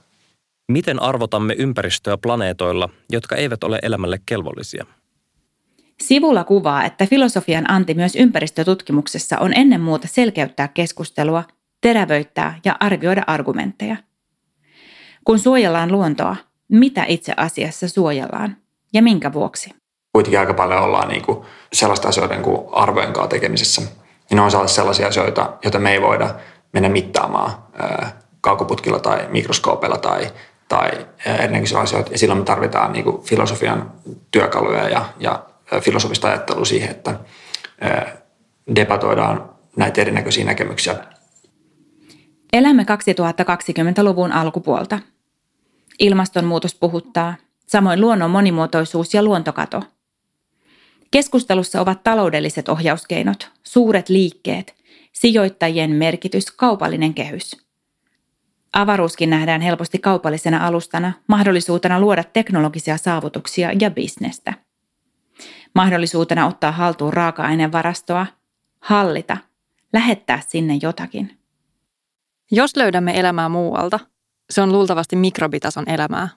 Miten 0.71 1.01
arvotamme 1.01 1.55
ympäristöä 1.57 2.17
planeetoilla, 2.17 2.89
jotka 3.11 3.35
eivät 3.35 3.63
ole 3.63 3.79
elämälle 3.81 4.19
kelvollisia? 4.25 4.85
Sivulla 6.03 6.43
kuvaa, 6.43 6.85
että 6.85 7.05
filosofian 7.05 7.71
anti 7.71 7.93
myös 7.93 8.15
ympäristötutkimuksessa 8.15 9.37
on 9.39 9.53
ennen 9.55 9.81
muuta 9.81 10.07
selkeyttää 10.07 10.67
keskustelua, 10.67 11.43
terävöittää 11.81 12.59
ja 12.65 12.77
arvioida 12.79 13.23
argumentteja. 13.27 13.95
Kun 15.23 15.39
suojellaan 15.39 15.91
luontoa, 15.91 16.35
mitä 16.71 17.05
itse 17.07 17.33
asiassa 17.37 17.87
suojellaan 17.87 18.57
ja 18.93 19.01
minkä 19.01 19.33
vuoksi? 19.33 19.82
Kuitenkin 20.13 20.39
aika 20.39 20.53
paljon 20.53 20.81
ollaan 20.81 21.07
niin 21.07 21.21
kuin 21.21 21.45
sellaista 21.73 22.07
asioiden 22.07 22.41
kuin 22.41 22.67
arvojen 22.71 23.13
kanssa 23.13 23.29
tekemisessä. 23.29 23.81
Ja 24.29 24.35
ne 24.35 24.41
on 24.41 24.69
sellaisia 24.69 25.07
asioita, 25.07 25.53
joita 25.63 25.79
me 25.79 25.91
ei 25.91 26.01
voida 26.01 26.35
mennä 26.73 26.89
mittaamaan 26.89 27.51
kaukoputkilla 28.41 28.99
tai 28.99 29.27
mikroskoopeilla 29.29 29.97
tai, 29.97 30.31
tai 30.69 31.07
erinäköisiä 31.25 31.79
asioita. 31.79 32.11
Ja 32.11 32.17
silloin 32.17 32.39
me 32.39 32.45
tarvitaan 32.45 32.93
niin 32.93 33.03
kuin 33.03 33.21
filosofian 33.21 33.91
työkaluja 34.31 34.89
ja, 34.89 35.05
ja 35.19 35.43
filosofista 35.79 36.27
ajattelua 36.27 36.65
siihen, 36.65 36.91
että 36.91 37.19
debatoidaan 38.75 39.49
näitä 39.75 40.01
erinäköisiä 40.01 40.45
näkemyksiä. 40.45 40.95
Elämme 42.53 42.83
2020-luvun 42.83 44.31
alkupuolta. 44.31 44.99
Ilmastonmuutos 45.99 46.75
puhuttaa, 46.75 47.35
samoin 47.67 48.01
luonnon 48.01 48.31
monimuotoisuus 48.31 49.13
ja 49.13 49.23
luontokato. 49.23 49.81
Keskustelussa 51.13 51.81
ovat 51.81 52.03
taloudelliset 52.03 52.69
ohjauskeinot, 52.69 53.51
suuret 53.63 54.09
liikkeet, 54.09 54.75
sijoittajien 55.11 55.91
merkitys, 55.91 56.51
kaupallinen 56.51 57.13
kehys. 57.13 57.65
Avaruuskin 58.73 59.29
nähdään 59.29 59.61
helposti 59.61 59.99
kaupallisena 59.99 60.67
alustana, 60.67 61.13
mahdollisuutena 61.27 61.99
luoda 61.99 62.23
teknologisia 62.23 62.97
saavutuksia 62.97 63.71
ja 63.79 63.91
bisnestä. 63.91 64.53
Mahdollisuutena 65.75 66.47
ottaa 66.47 66.71
haltuun 66.71 67.13
raaka-ainevarastoa, 67.13 68.25
hallita, 68.79 69.37
lähettää 69.93 70.41
sinne 70.47 70.79
jotakin. 70.81 71.39
Jos 72.51 72.75
löydämme 72.75 73.19
elämää 73.19 73.49
muualta, 73.49 73.99
se 74.49 74.61
on 74.61 74.71
luultavasti 74.71 75.15
mikrobitason 75.15 75.89
elämää. 75.89 76.29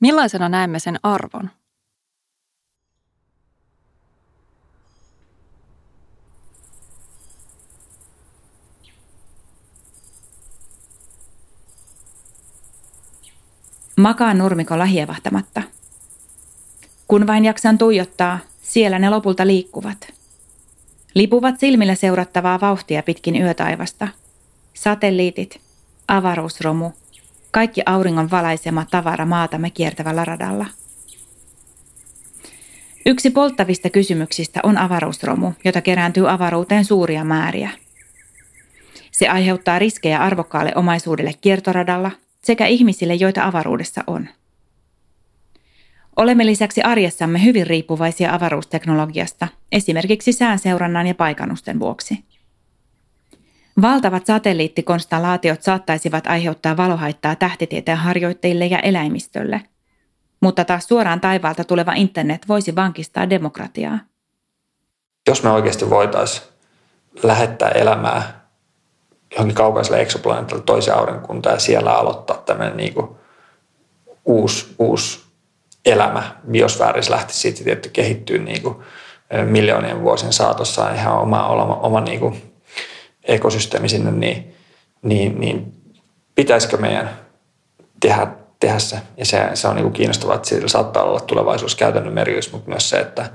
Millaisena 0.00 0.48
näemme 0.48 0.78
sen 0.78 1.00
arvon? 1.02 1.50
Makaan 13.98 14.38
nurmikolla 14.38 14.84
hievahtamatta. 14.84 15.62
Kun 17.08 17.26
vain 17.26 17.44
jaksan 17.44 17.78
tuijottaa, 17.78 18.38
siellä 18.62 18.98
ne 18.98 19.10
lopulta 19.10 19.46
liikkuvat. 19.46 20.14
Lipuvat 21.14 21.60
silmillä 21.60 21.94
seurattavaa 21.94 22.60
vauhtia 22.60 23.02
pitkin 23.02 23.42
yötaivasta. 23.42 24.08
Satelliitit, 24.74 25.60
avaruusromu, 26.08 26.90
kaikki 27.50 27.82
auringon 27.86 28.30
valaisema 28.30 28.86
tavara 28.90 29.26
maatamme 29.26 29.70
kiertävällä 29.70 30.24
radalla. 30.24 30.66
Yksi 33.06 33.30
polttavista 33.30 33.90
kysymyksistä 33.90 34.60
on 34.62 34.78
avaruusromu, 34.78 35.52
jota 35.64 35.80
kerääntyy 35.80 36.30
avaruuteen 36.30 36.84
suuria 36.84 37.24
määriä. 37.24 37.70
Se 39.10 39.28
aiheuttaa 39.28 39.78
riskejä 39.78 40.18
arvokkaalle 40.18 40.72
omaisuudelle 40.74 41.32
kiertoradalla 41.40 42.10
sekä 42.48 42.66
ihmisille, 42.66 43.14
joita 43.14 43.44
avaruudessa 43.44 44.04
on. 44.06 44.28
Olemme 46.16 46.46
lisäksi 46.46 46.82
arjessamme 46.82 47.44
hyvin 47.44 47.66
riippuvaisia 47.66 48.34
avaruusteknologiasta, 48.34 49.48
esimerkiksi 49.72 50.32
säänseurannan 50.32 51.06
ja 51.06 51.14
paikannusten 51.14 51.80
vuoksi. 51.80 52.24
Valtavat 53.82 54.26
satelliittikonstellaatiot 54.26 55.62
saattaisivat 55.62 56.26
aiheuttaa 56.26 56.76
valohaittaa 56.76 57.36
tähtitieteen 57.36 57.98
harjoittajille 57.98 58.66
ja 58.66 58.78
eläimistölle, 58.78 59.60
mutta 60.40 60.64
taas 60.64 60.84
suoraan 60.84 61.20
taivaalta 61.20 61.64
tuleva 61.64 61.92
internet 61.92 62.48
voisi 62.48 62.76
vankistaa 62.76 63.30
demokratiaa. 63.30 63.98
Jos 65.26 65.42
me 65.42 65.50
oikeasti 65.50 65.90
voitaisiin 65.90 66.46
lähettää 67.22 67.68
elämää 67.68 68.37
johonkin 69.32 69.56
kaukaiselle 69.56 70.00
eksoplaneetalle 70.00 70.62
toiseen 70.62 70.96
aurinkuntaan 70.96 71.56
ja 71.56 71.60
siellä 71.60 71.92
aloittaa 71.92 72.36
tämmöinen 72.36 72.76
niin 72.76 72.94
kuin 72.94 73.08
uusi, 74.24 74.74
uusi 74.78 75.20
elämä 75.84 76.36
biosfäärissä 76.50 77.12
lähtisi 77.12 77.40
siitä 77.40 77.64
tietty 77.64 77.88
kehittyä 77.88 78.38
niin 78.38 78.62
kuin 78.62 78.76
miljoonien 79.44 80.02
vuosien 80.02 80.32
saatossa 80.32 80.90
ihan 80.90 81.18
oma, 81.18 81.48
oma, 81.48 81.74
oma 81.74 82.00
niin 82.00 82.20
kuin 82.20 82.54
ekosysteemi 83.24 83.88
sinne, 83.88 84.10
niin, 84.10 84.54
niin, 85.02 85.40
niin 85.40 85.72
pitäisikö 86.34 86.76
meidän 86.76 87.10
tehdä, 88.00 88.26
tehdä 88.60 88.78
se. 88.78 88.98
Ja 89.16 89.24
se, 89.24 89.50
se 89.54 89.68
on 89.68 89.74
niin 89.76 89.84
kuin 89.84 89.92
kiinnostavaa, 89.92 90.36
että 90.36 90.48
sillä 90.48 90.68
saattaa 90.68 91.02
olla 91.02 91.20
tulevaisuus 91.20 91.74
käytännön 91.74 92.14
merkitys, 92.14 92.52
mutta 92.52 92.70
myös 92.70 92.90
se, 92.90 93.00
että 93.00 93.30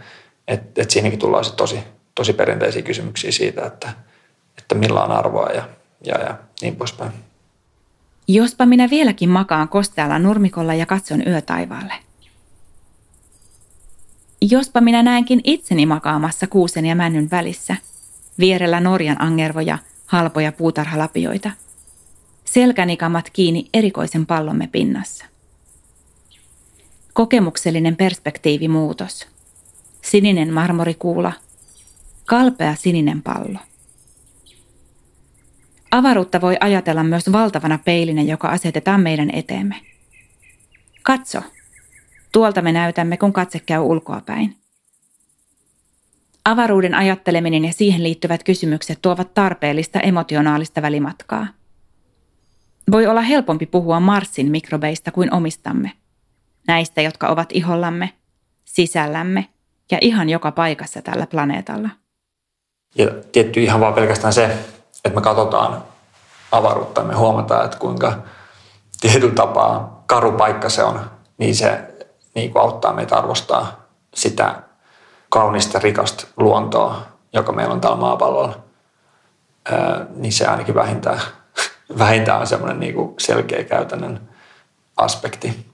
et, 0.47 0.77
et 0.77 0.91
siinäkin 0.91 1.19
tullaan 1.19 1.45
tosi, 1.57 1.79
tosi 2.15 2.33
perinteisiä 2.33 2.81
kysymyksiä 2.81 3.31
siitä, 3.31 3.65
että, 3.65 3.89
että 4.57 4.75
millä 4.75 5.03
on 5.03 5.11
arvoa 5.11 5.49
ja, 5.49 5.63
ja, 6.03 6.19
ja 6.19 6.37
niin 6.61 6.75
poispäin. 6.75 7.11
Jospa 8.27 8.65
minä 8.65 8.89
vieläkin 8.89 9.29
makaan 9.29 9.69
kostealla 9.69 10.19
nurmikolla 10.19 10.73
ja 10.73 10.85
katson 10.85 11.27
yötaivaalle. 11.27 11.93
Jospa 14.41 14.81
minä 14.81 15.03
näenkin 15.03 15.41
itseni 15.43 15.85
makaamassa 15.85 16.47
kuusen 16.47 16.85
ja 16.85 16.95
männyn 16.95 17.31
välissä– 17.31 17.75
vierellä 18.39 18.79
Norjan 18.79 19.21
angervoja, 19.21 19.77
halpoja 20.05 20.51
puutarhalapioita. 20.51 21.51
Selkänikamat 22.45 23.29
kiinni 23.29 23.69
erikoisen 23.73 24.25
pallomme 24.25 24.69
pinnassa. 24.71 25.25
Kokemuksellinen 27.13 27.95
perspektiivimuutos. 27.95 29.27
Sininen 30.01 30.53
marmorikuula. 30.53 31.33
Kalpea 32.25 32.75
sininen 32.75 33.21
pallo. 33.21 33.59
Avaruutta 35.93 36.41
voi 36.41 36.57
ajatella 36.59 37.03
myös 37.03 37.31
valtavana 37.31 37.79
peilinä, 37.85 38.21
joka 38.21 38.47
asetetaan 38.47 39.01
meidän 39.01 39.29
eteemme. 39.33 39.75
Katso. 41.03 41.41
Tuolta 42.31 42.61
me 42.61 42.71
näytämme, 42.71 43.17
kun 43.17 43.33
katse 43.33 43.59
käy 43.59 43.79
ulkoapäin. 43.79 44.55
Avaruuden 46.45 46.95
ajatteleminen 46.95 47.65
ja 47.65 47.73
siihen 47.73 48.03
liittyvät 48.03 48.43
kysymykset 48.43 49.01
tuovat 49.01 49.33
tarpeellista 49.33 49.99
emotionaalista 49.99 50.81
välimatkaa. 50.81 51.47
Voi 52.91 53.07
olla 53.07 53.21
helpompi 53.21 53.65
puhua 53.65 53.99
Marsin 53.99 54.51
mikrobeista 54.51 55.11
kuin 55.11 55.33
omistamme. 55.33 55.91
Näistä, 56.67 57.01
jotka 57.01 57.27
ovat 57.27 57.49
ihollamme, 57.51 58.09
sisällämme 58.65 59.47
ja 59.91 59.97
ihan 60.01 60.29
joka 60.29 60.51
paikassa 60.51 61.01
tällä 61.01 61.27
planeetalla. 61.27 61.89
Ja 62.97 63.07
tietty 63.31 63.63
ihan 63.63 63.79
vaan 63.79 63.93
pelkästään 63.93 64.33
se, 64.33 64.57
että 65.05 65.19
me 65.19 65.21
katsotaan 65.21 65.83
avaruutta 66.51 67.01
ja 67.01 67.07
me 67.07 67.13
huomataan, 67.15 67.65
että 67.65 67.77
kuinka 67.77 68.13
tietyllä 69.01 69.33
tapaa 69.33 70.03
karu 70.05 70.31
paikka 70.31 70.69
se 70.69 70.83
on, 70.83 70.99
niin 71.37 71.55
se 71.55 71.93
niin 72.35 72.51
kuin 72.51 72.61
auttaa 72.61 72.93
meitä 72.93 73.17
arvostaa 73.17 73.87
sitä 74.13 74.63
kaunista, 75.29 75.79
rikasta 75.79 76.27
luontoa, 76.37 77.01
joka 77.33 77.51
meillä 77.51 77.73
on 77.73 77.81
täällä 77.81 77.97
maapallolla, 77.97 78.63
ää, 79.71 80.05
niin 80.15 80.33
se 80.33 80.47
ainakin 80.47 80.75
vähintään, 80.75 81.21
vähintään 81.97 82.39
on 82.41 82.47
semmoinen 82.47 82.79
niin 82.79 82.93
kuin 82.93 83.13
selkeä 83.19 83.63
käytännön 83.63 84.29
aspekti. 84.97 85.73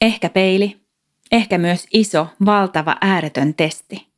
Ehkä 0.00 0.28
peili, 0.28 0.80
ehkä 1.32 1.58
myös 1.58 1.86
iso, 1.92 2.26
valtava, 2.46 2.96
ääretön 3.00 3.54
testi. 3.54 4.09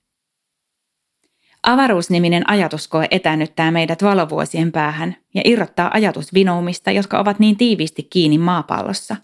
Avaruusniminen 1.66 2.50
ajatuskoe 2.50 3.08
etänyttää 3.10 3.70
meidät 3.70 4.02
valovuosien 4.02 4.72
päähän 4.72 5.16
ja 5.34 5.42
irrottaa 5.44 5.90
ajatusvinoumista, 5.94 6.90
jotka 6.90 7.18
ovat 7.18 7.38
niin 7.38 7.56
tiiviisti 7.56 8.02
kiinni 8.02 8.38
maapallossa 8.38 9.16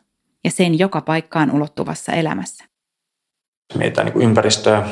ja 0.45 0.51
sen 0.51 0.79
joka 0.79 1.01
paikkaan 1.01 1.51
ulottuvassa 1.51 2.13
elämässä. 2.13 2.65
Jos 3.71 3.79
mietitään 3.79 4.07
niin 4.07 4.23
ympäristöä, 4.23 4.87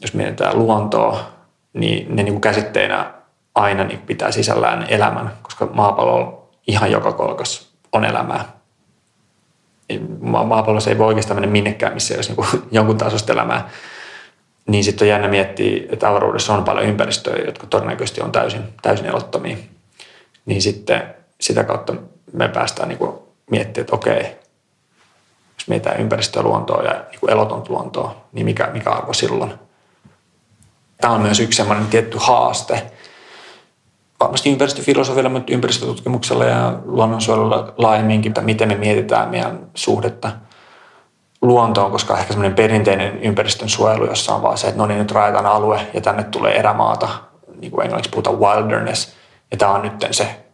jos 0.00 0.14
mietitään 0.14 0.58
luontoa, 0.58 1.32
niin 1.72 2.16
ne 2.16 2.22
niin 2.22 2.32
kuin 2.32 2.40
käsitteinä 2.40 3.12
aina 3.54 3.84
niin 3.84 3.98
pitää 3.98 4.30
sisällään 4.30 4.86
elämän, 4.88 5.32
koska 5.42 5.66
maapallo 5.66 6.50
ihan 6.66 6.90
joka 6.90 7.12
kolkas 7.12 7.74
on 7.92 8.04
elämää. 8.04 8.44
Maapallossa 10.20 10.90
ei 10.90 10.98
voi 10.98 11.06
oikeastaan 11.06 11.40
mennä 11.40 11.52
minnekään, 11.52 11.94
missä 11.94 12.14
olisi 12.14 12.32
niin 12.32 12.62
jonkun 12.70 12.98
tasosta 12.98 13.32
elämää. 13.32 13.68
Niin 14.66 14.84
sitten 14.84 15.06
on 15.06 15.10
jännä 15.10 15.28
miettiä, 15.28 15.82
että 15.92 16.08
avaruudessa 16.08 16.54
on 16.54 16.64
paljon 16.64 16.86
ympäristöjä, 16.86 17.44
jotka 17.44 17.66
todennäköisesti 17.66 18.20
on 18.20 18.32
täysin, 18.32 18.62
täysin 18.82 19.06
elottomia. 19.06 19.56
Niin 20.46 20.62
sitten 20.62 21.14
sitä 21.40 21.64
kautta 21.64 21.94
me 22.32 22.48
päästään 22.48 22.88
niin 22.88 22.98
miettimään, 23.50 23.84
että 23.84 23.94
okei, 23.94 24.22
jos 25.54 25.68
mietitään 25.68 26.00
ympäristöä, 26.00 26.42
luontoa 26.42 26.82
ja 26.82 27.04
niin 27.10 27.30
elotonta 27.30 27.72
luontoa, 27.72 28.16
niin 28.32 28.44
mikä, 28.44 28.70
mikä 28.72 28.90
arvo 28.90 29.12
silloin? 29.12 29.54
Tämä 31.00 31.14
on 31.14 31.22
myös 31.22 31.40
yksi 31.40 31.56
sellainen 31.56 31.86
tietty 31.86 32.18
haaste, 32.20 32.82
varmasti 34.20 34.50
ympäristöfilosofialla, 34.50 35.30
mutta 35.30 35.52
ympäristötutkimuksella 35.52 36.44
ja 36.44 36.78
luonnonsuojelulla 36.84 37.74
laajemminkin, 37.76 38.30
että 38.30 38.40
miten 38.40 38.68
me 38.68 38.74
mietitään 38.74 39.28
meidän 39.28 39.66
suhdetta 39.74 40.32
luontoon, 41.44 41.90
koska 41.90 42.18
ehkä 42.18 42.32
semmoinen 42.32 42.56
perinteinen 42.56 43.18
ympäristön 43.22 43.68
suojelu, 43.68 44.04
jossa 44.04 44.34
on 44.34 44.42
vaan 44.42 44.58
se, 44.58 44.66
että 44.66 44.78
no 44.78 44.86
niin, 44.86 44.98
nyt 44.98 45.12
rajataan 45.12 45.46
alue 45.46 45.86
ja 45.94 46.00
tänne 46.00 46.24
tulee 46.24 46.58
erämaata, 46.58 47.08
niin 47.60 47.70
kuin 47.70 47.82
englanniksi 47.82 48.10
puhutaan 48.10 48.40
wilderness, 48.40 49.12
ja 49.50 49.56
tämä 49.56 49.72
on 49.72 49.82
nyt 49.82 50.06
se 50.10 50.44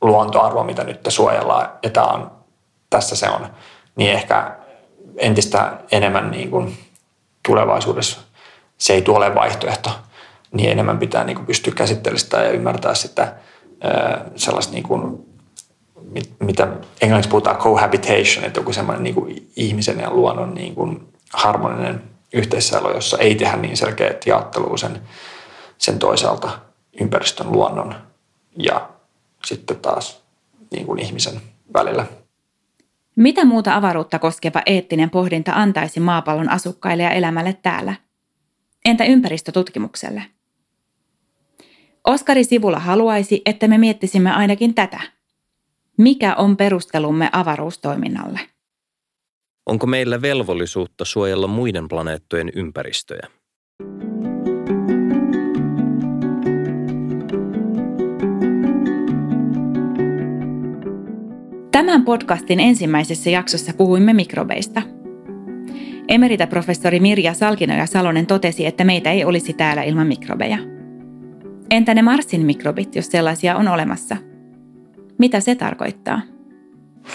luontoarvo, 0.00 0.64
mitä 0.64 0.84
nyt 0.84 1.00
suojellaan, 1.08 1.68
ja 1.82 1.90
tämä 1.90 2.06
on, 2.06 2.30
tässä 2.90 3.16
se 3.16 3.28
on, 3.28 3.46
niin 3.96 4.12
ehkä 4.12 4.56
entistä 5.16 5.72
enemmän 5.92 6.30
niin 6.30 6.50
kuin 6.50 6.78
tulevaisuudessa 7.48 8.20
se 8.78 8.92
ei 8.92 9.02
tule 9.02 9.34
vaihtoehto, 9.34 9.90
niin 10.52 10.70
enemmän 10.70 10.98
pitää 10.98 11.24
niin 11.24 11.36
kuin 11.36 11.46
pystyä 11.46 11.72
käsittelemään 11.76 12.20
sitä 12.20 12.42
ja 12.42 12.50
ymmärtää 12.50 12.94
sitä 12.94 13.34
sellaista 14.36 14.72
niin 14.72 14.84
kuin, 14.84 15.27
mitä 16.40 16.68
englanniksi 17.00 17.30
puhutaan 17.30 17.56
cohabitation, 17.56 18.44
että 18.44 18.60
joku 18.60 18.72
semmoinen 18.72 19.02
niin 19.02 19.14
kuin 19.14 19.50
ihmisen 19.56 20.00
ja 20.00 20.10
luonnon 20.10 20.54
niin 20.54 20.74
kuin 20.74 21.08
harmoninen 21.32 22.02
yhteiselo, 22.32 22.90
jossa 22.90 23.18
ei 23.18 23.34
tehdä 23.34 23.56
niin 23.56 23.76
selkeät 23.76 24.26
jaottelua 24.26 24.76
sen, 24.76 25.02
sen 25.78 25.98
toisaalta 25.98 26.58
ympäristön, 27.00 27.52
luonnon 27.52 27.94
ja 28.56 28.88
sitten 29.44 29.76
taas 29.76 30.22
niin 30.70 30.86
kuin 30.86 30.98
ihmisen 30.98 31.40
välillä. 31.72 32.06
Mitä 33.16 33.44
muuta 33.44 33.74
avaruutta 33.74 34.18
koskeva 34.18 34.62
eettinen 34.66 35.10
pohdinta 35.10 35.52
antaisi 35.54 36.00
maapallon 36.00 36.50
asukkaille 36.50 37.02
ja 37.02 37.10
elämälle 37.10 37.56
täällä? 37.62 37.94
Entä 38.84 39.04
ympäristötutkimukselle? 39.04 40.22
Oskari 42.04 42.44
Sivula 42.44 42.78
haluaisi, 42.78 43.42
että 43.46 43.68
me 43.68 43.78
miettisimme 43.78 44.32
ainakin 44.32 44.74
tätä. 44.74 45.00
Mikä 45.98 46.34
on 46.34 46.56
perustelumme 46.56 47.28
avaruustoiminnalle? 47.32 48.40
Onko 49.66 49.86
meillä 49.86 50.22
velvollisuutta 50.22 51.04
suojella 51.04 51.46
muiden 51.46 51.88
planeettojen 51.88 52.50
ympäristöjä? 52.54 53.28
Tämän 61.72 62.04
podcastin 62.04 62.60
ensimmäisessä 62.60 63.30
jaksossa 63.30 63.72
puhuimme 63.74 64.12
mikrobeista. 64.12 64.82
Emerita-professori 66.08 67.00
Mirja 67.00 67.34
Salkinoja 67.34 67.86
Salonen 67.86 68.26
totesi, 68.26 68.66
että 68.66 68.84
meitä 68.84 69.12
ei 69.12 69.24
olisi 69.24 69.52
täällä 69.52 69.82
ilman 69.82 70.06
mikrobeja– 70.06 70.58
Entä 71.70 71.94
ne 71.94 72.02
Marsin 72.02 72.46
mikrobit, 72.46 72.96
jos 72.96 73.06
sellaisia 73.06 73.56
on 73.56 73.68
olemassa? 73.68 74.16
Mitä 75.18 75.40
se 75.40 75.54
tarkoittaa? 75.54 76.20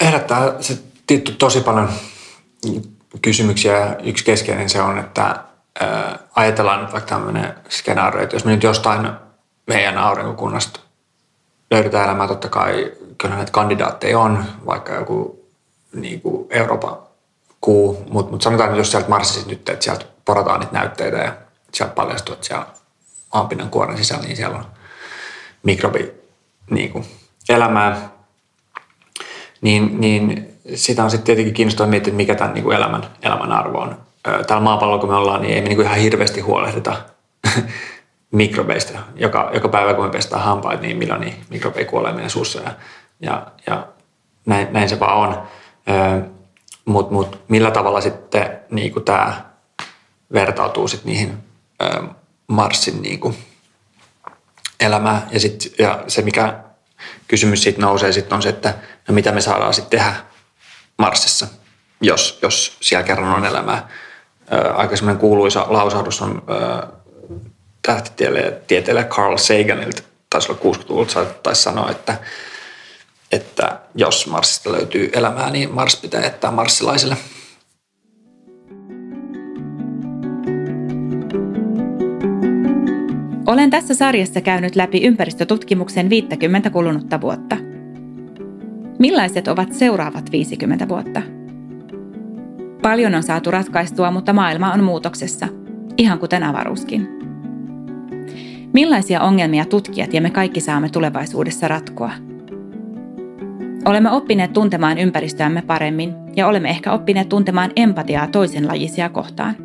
Herättää 0.01 0.61
se 0.61 0.77
tietty 1.07 1.31
tosi 1.31 1.61
paljon 1.61 1.89
kysymyksiä. 3.21 3.95
Yksi 4.03 4.25
keskeinen 4.25 4.69
se 4.69 4.81
on, 4.81 4.99
että 4.99 5.43
ajatellaan 6.35 6.81
nyt 6.81 6.93
vaikka 6.93 7.09
tämmöinen 7.09 7.55
skenaario, 7.69 8.23
että 8.23 8.35
jos 8.35 8.45
me 8.45 8.51
nyt 8.51 8.63
jostain 8.63 9.09
meidän 9.67 9.97
aurinkokunnasta 9.97 10.79
löydetään 11.71 12.05
elämää, 12.05 12.27
totta 12.27 12.49
kai 12.49 12.91
kyllä 13.17 13.35
näitä 13.35 13.51
kandidaatteja 13.51 14.19
on, 14.19 14.45
vaikka 14.65 14.93
joku 14.93 15.45
niin 15.95 16.21
kuin 16.21 16.47
Euroopan 16.49 16.97
kuu, 17.61 18.03
mutta 18.09 18.31
mut 18.31 18.41
sanotaan, 18.41 18.69
että 18.69 18.79
jos 18.79 18.91
sieltä 18.91 19.09
Marsista 19.09 19.49
nyt, 19.49 19.69
että 19.69 19.83
sieltä 19.83 20.05
porataan 20.25 20.59
niitä 20.59 20.73
näytteitä 20.73 21.17
ja 21.17 21.33
sieltä 21.73 21.95
paljastuu, 21.95 22.33
että 22.33 22.47
siellä 22.47 22.65
aapinnan 23.31 23.69
kuoren 23.69 23.97
sisällä, 23.97 24.23
niin 24.23 24.35
siellä 24.37 24.57
on 24.57 24.65
mikrobi 25.63 26.11
niin 26.69 26.91
kuin, 26.91 27.05
elämää. 27.49 28.09
Niin, 29.61 30.01
niin 30.01 30.53
sitä 30.75 31.03
on 31.03 31.11
sitten 31.11 31.25
tietenkin 31.25 31.53
kiinnostavaa 31.53 31.89
miettiä, 31.89 32.11
että 32.11 32.17
mikä 32.17 32.35
tämän 32.35 32.53
niin 32.53 32.63
kuin 32.63 32.77
elämän, 32.77 33.03
elämän 33.21 33.51
arvo 33.51 33.79
on. 33.79 33.97
Täällä 34.23 34.63
maapallolla, 34.63 34.99
kun 34.99 35.09
me 35.09 35.15
ollaan, 35.15 35.41
niin 35.41 35.53
ei 35.53 35.61
me 35.61 35.67
niin 35.67 35.75
kuin 35.75 35.85
ihan 35.85 35.97
hirveästi 35.97 36.41
huolehdita 36.41 36.95
mikrobeista. 38.31 38.99
Joka, 39.15 39.51
joka 39.53 39.69
päivä, 39.69 39.93
kun 39.93 40.05
me 40.05 40.11
pestään 40.11 40.43
hampaat, 40.43 40.81
niin 40.81 40.97
miljoonia 40.97 41.33
mikrobeja 41.49 41.85
kuolee 41.85 42.13
meidän 42.13 42.29
suussa 42.29 42.61
ja, 42.61 42.71
ja, 43.19 43.47
ja 43.67 43.87
näin, 44.45 44.67
näin, 44.71 44.89
se 44.89 44.99
vaan 44.99 45.17
on. 45.17 45.43
Mutta 46.85 47.13
mut, 47.13 47.39
millä 47.47 47.71
tavalla 47.71 48.01
sitten 48.01 48.59
niin 48.69 48.93
kuin 48.93 49.05
tämä 49.05 49.45
vertautuu 50.33 50.87
sitten 50.87 51.11
niihin 51.11 51.37
Marsin 52.47 53.01
niin 53.01 53.19
kuin 53.19 53.35
elämää. 54.79 55.27
Ja, 55.31 55.39
sit, 55.39 55.73
ja 55.79 56.03
se, 56.07 56.21
mikä 56.21 56.63
kysymys 57.27 57.63
siitä 57.63 57.81
nousee, 57.81 58.11
sit 58.11 58.33
on 58.33 58.41
se, 58.41 58.49
että 58.49 58.73
no 59.07 59.13
mitä 59.13 59.31
me 59.31 59.41
saadaan 59.41 59.73
sitten 59.73 59.99
tehdä 59.99 60.15
Marsissa, 60.97 61.47
jos, 62.01 62.39
jos 62.41 62.77
siellä 62.81 63.03
kerran 63.03 63.35
on 63.35 63.45
elämää. 63.45 63.87
aika 64.75 64.95
semmoinen 64.95 65.19
kuuluisa 65.19 65.65
lausahdus 65.69 66.21
on 66.21 66.43
tähtitieteilijä 67.81 69.03
Carl 69.03 69.37
Saganilta, 69.37 70.01
taisi 70.29 70.51
olla 70.51 70.75
60-luvulta, 70.75 71.25
taisi 71.25 71.61
sanoa, 71.61 71.91
että, 71.91 72.17
että 73.31 73.79
jos 73.95 74.27
Marsista 74.27 74.71
löytyy 74.71 75.09
elämää, 75.13 75.49
niin 75.49 75.71
Mars 75.71 75.95
pitää 75.95 76.21
jättää 76.21 76.51
marssilaisille– 76.51 77.17
Olen 83.53 83.69
tässä 83.69 83.95
sarjassa 83.95 84.41
käynyt 84.41 84.75
läpi 84.75 85.01
ympäristötutkimuksen 85.01 86.09
50 86.09 86.69
kulunutta 86.69 87.21
vuotta. 87.21 87.57
Millaiset 88.99 89.47
ovat 89.47 89.73
seuraavat 89.73 90.31
50 90.31 90.87
vuotta? 90.89 91.21
Paljon 92.81 93.15
on 93.15 93.23
saatu 93.23 93.51
ratkaistua, 93.51 94.11
mutta 94.11 94.33
maailma 94.33 94.73
on 94.73 94.83
muutoksessa, 94.83 95.47
ihan 95.97 96.19
kuten 96.19 96.43
avaruuskin. 96.43 97.07
Millaisia 98.73 99.21
ongelmia 99.21 99.65
tutkijat 99.65 100.13
ja 100.13 100.21
me 100.21 100.29
kaikki 100.29 100.59
saamme 100.59 100.89
tulevaisuudessa 100.89 101.67
ratkoa? 101.67 102.11
Olemme 103.85 104.11
oppineet 104.11 104.53
tuntemaan 104.53 104.97
ympäristöämme 104.97 105.61
paremmin 105.61 106.13
ja 106.35 106.47
olemme 106.47 106.69
ehkä 106.69 106.91
oppineet 106.91 107.29
tuntemaan 107.29 107.71
empatiaa 107.75 108.27
toisenlajisia 108.27 109.09
kohtaan– 109.09 109.55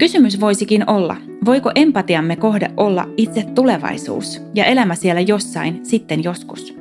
Kysymys 0.00 0.40
voisikin 0.40 0.90
olla, 0.90 1.16
voiko 1.44 1.70
empatiamme 1.74 2.36
kohde 2.36 2.70
olla 2.76 3.08
itse 3.16 3.42
tulevaisuus 3.54 4.42
ja 4.54 4.64
elämä 4.64 4.94
siellä 4.94 5.20
jossain 5.20 5.80
sitten 5.82 6.24
joskus? 6.24 6.74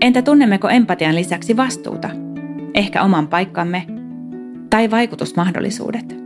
Entä 0.00 0.22
tunnemmeko 0.22 0.68
empatian 0.68 1.14
lisäksi 1.14 1.56
vastuuta, 1.56 2.10
ehkä 2.74 3.02
oman 3.02 3.28
paikkamme 3.28 3.86
tai 4.70 4.90
vaikutusmahdollisuudet? 4.90 6.16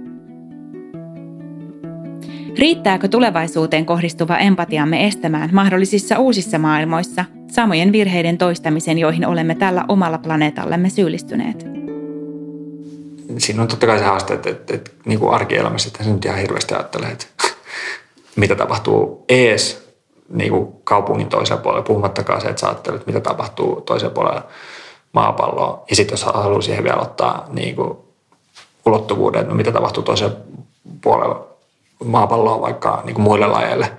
Riittääkö 2.59 3.09
tulevaisuuteen 3.09 3.87
kohdistuva 3.87 4.39
empatiamme 4.39 5.07
estämään 5.07 5.51
mahdollisissa 5.53 6.19
uusissa 6.19 6.59
maailmoissa 6.59 7.25
samojen 7.51 7.93
virheiden 7.93 8.39
toistamisen, 8.39 8.99
joihin 8.99 9.27
olemme 9.27 9.55
tällä 9.55 9.85
omalla 9.89 10.19
planeetallemme 10.19 10.89
syyllistyneet? 10.89 11.74
Siinä 13.39 13.63
on 13.63 13.69
totta 13.69 13.87
kai 13.87 13.99
se 13.99 14.05
haaste, 14.05 14.35
että, 14.35 14.51
että, 14.51 14.75
että 14.75 14.91
niin 15.05 15.19
kuin 15.19 15.35
arkielämässä, 15.35 15.89
että 15.89 16.05
se 16.05 16.11
nyt 16.11 16.25
ihan 16.25 16.39
hirveästi 16.39 16.75
ajattelee, 16.75 17.11
että 17.11 17.27
mitä 18.37 18.55
tapahtuu 18.55 19.25
ees 19.29 19.85
niin 20.29 20.51
kuin 20.51 20.73
kaupungin 20.85 21.29
toisella 21.29 21.63
puolella, 21.63 21.85
puhumattakaan 21.85 22.41
se, 22.41 22.49
että 22.49 22.61
sä 22.61 22.69
ajattelet, 22.69 23.07
mitä 23.07 23.21
tapahtuu 23.21 23.81
toisella 23.81 24.15
puolella 24.15 24.47
maapalloa. 25.13 25.85
Ja 25.91 25.97
sitten 25.97 26.13
jos 26.13 26.25
haluaa 26.25 26.63
siihen 26.63 26.85
vielä 26.85 27.01
ottaa 27.01 27.47
niin 27.49 27.77
kuin 27.77 27.99
ulottuvuuden, 28.87 29.41
että 29.41 29.51
no 29.51 29.57
mitä 29.57 29.73
tapahtuu 29.73 30.03
toisella 30.03 30.37
puolella 31.03 31.47
maapalloa 32.05 32.61
vaikka 32.61 33.03
niin 33.05 33.15
kuin 33.15 33.25
muille 33.25 33.47
lajeille 33.47 33.93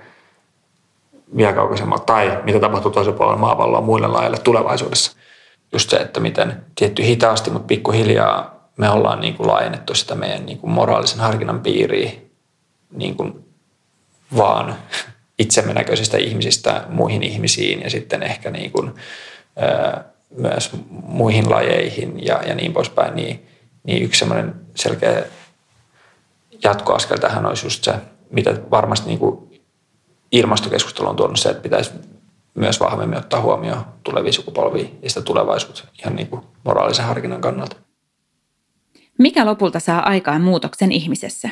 vielä 1.36 1.52
kaukaisemmalta, 1.52 2.04
tai 2.04 2.38
mitä 2.44 2.60
tapahtuu 2.60 2.90
toisella 2.90 3.16
puolella 3.16 3.38
maapalloa 3.38 3.80
muille 3.80 4.06
lajeille 4.06 4.38
tulevaisuudessa. 4.38 5.16
Just 5.72 5.90
se, 5.90 5.96
että 5.96 6.20
miten 6.20 6.64
tietty 6.74 7.04
hitaasti, 7.04 7.50
mutta 7.50 7.66
pikkuhiljaa 7.66 8.55
me 8.76 8.90
ollaan 8.90 9.20
niin 9.20 9.34
kuin 9.34 9.46
laajennettu 9.46 9.94
sitä 9.94 10.14
meidän 10.14 10.46
niin 10.46 10.58
kuin 10.58 10.70
moraalisen 10.70 11.20
harkinnan 11.20 11.60
piiriä 11.60 12.10
niin 12.90 13.16
kuin 13.16 13.44
vaan 14.36 14.76
itsemme 15.38 15.72
näköisistä 15.72 16.16
ihmisistä 16.16 16.84
muihin 16.88 17.22
ihmisiin 17.22 17.80
ja 17.80 17.90
sitten 17.90 18.22
ehkä 18.22 18.50
niin 18.50 18.72
kuin, 18.72 18.94
ää, 19.56 20.04
myös 20.36 20.70
muihin 20.90 21.50
lajeihin 21.50 22.26
ja, 22.26 22.42
ja 22.46 22.54
niin 22.54 22.72
poispäin, 22.72 23.16
niin, 23.16 23.46
niin 23.84 24.02
yksi 24.02 24.18
semmoinen 24.18 24.54
selkeä 24.74 25.24
jatkoaskel 26.64 27.16
tähän 27.16 27.46
olisi 27.46 27.66
just 27.66 27.84
se, 27.84 27.94
mitä 28.30 28.54
varmasti 28.70 29.06
niin 29.06 29.18
kuin 29.18 29.60
ilmastokeskustelu 30.32 31.08
on 31.08 31.16
tuonut 31.16 31.38
se, 31.38 31.48
että 31.48 31.62
pitäisi 31.62 31.90
myös 32.54 32.80
vahvemmin 32.80 33.18
ottaa 33.18 33.40
huomioon 33.40 33.84
tulevia 34.02 34.32
sukupolvia 34.32 34.88
ja 35.02 35.08
sitä 35.08 35.22
tulevaisuutta 35.22 35.82
ihan 35.98 36.16
niin 36.16 36.28
kuin 36.28 36.42
moraalisen 36.64 37.04
harkinnan 37.04 37.40
kannalta. 37.40 37.76
Mikä 39.18 39.46
lopulta 39.46 39.80
saa 39.80 40.08
aikaan 40.08 40.42
muutoksen 40.42 40.92
ihmisessä? 40.92 41.50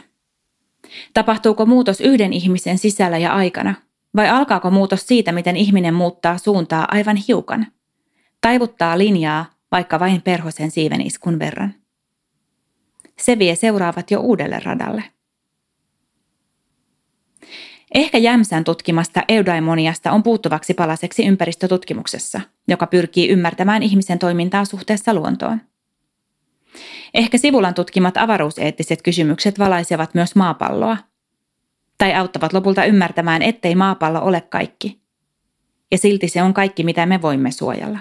Tapahtuuko 1.14 1.66
muutos 1.66 2.00
yhden 2.00 2.32
ihmisen 2.32 2.78
sisällä 2.78 3.18
ja 3.18 3.32
aikana, 3.32 3.74
vai 4.16 4.28
alkaako 4.28 4.70
muutos 4.70 5.06
siitä, 5.06 5.32
miten 5.32 5.56
ihminen 5.56 5.94
muuttaa 5.94 6.38
suuntaa 6.38 6.88
aivan 6.90 7.16
hiukan? 7.16 7.66
Taivuttaa 8.40 8.98
linjaa 8.98 9.46
vaikka 9.72 10.00
vain 10.00 10.22
perhosen 10.22 10.70
siiveniskun 10.70 11.38
verran. 11.38 11.74
Se 13.18 13.38
vie 13.38 13.56
seuraavat 13.56 14.10
jo 14.10 14.20
uudelle 14.20 14.60
radalle. 14.64 15.04
Ehkä 17.94 18.18
Jämsän 18.18 18.64
tutkimasta 18.64 19.22
eudaimoniasta 19.28 20.12
on 20.12 20.22
puuttuvaksi 20.22 20.74
palaseksi 20.74 21.26
ympäristötutkimuksessa, 21.26 22.40
joka 22.68 22.86
pyrkii 22.86 23.28
ymmärtämään 23.28 23.82
ihmisen 23.82 24.18
toimintaa 24.18 24.64
suhteessa 24.64 25.14
luontoon. 25.14 25.60
Ehkä 27.14 27.38
Sivulan 27.38 27.74
tutkimat 27.74 28.16
avaruuseettiset 28.16 29.02
kysymykset 29.02 29.58
valaisevat 29.58 30.14
myös 30.14 30.36
maapalloa, 30.36 30.96
tai 31.98 32.14
auttavat 32.14 32.52
lopulta 32.52 32.84
ymmärtämään, 32.84 33.42
ettei 33.42 33.74
maapallo 33.74 34.20
ole 34.20 34.40
kaikki. 34.40 35.00
Ja 35.90 35.98
silti 35.98 36.28
se 36.28 36.42
on 36.42 36.54
kaikki, 36.54 36.84
mitä 36.84 37.06
me 37.06 37.22
voimme 37.22 37.50
suojella. 37.50 37.98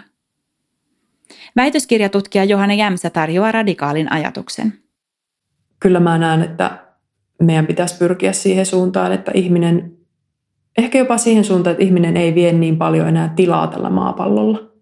Väitöskirjatutkija 1.55 2.43
Johanna 2.43 2.73
Jämsä 2.73 3.09
tarjoaa 3.09 3.51
radikaalin 3.51 4.12
ajatuksen. 4.12 4.73
Kyllä 5.79 5.99
mä 5.99 6.17
näen, 6.17 6.41
että 6.41 6.86
meidän 7.41 7.67
pitäisi 7.67 7.97
pyrkiä 7.97 8.33
siihen 8.33 8.65
suuntaan, 8.65 9.12
että 9.12 9.31
ihminen, 9.36 9.97
ehkä 10.77 10.97
jopa 10.97 11.17
siihen 11.17 11.43
suuntaan, 11.43 11.71
että 11.71 11.83
ihminen 11.83 12.17
ei 12.17 12.36
vie 12.36 12.53
niin 12.53 12.77
paljon 12.77 13.07
enää 13.07 13.33
tilaa 13.36 13.67
tällä 13.67 13.89
maapallolla. 13.89 14.72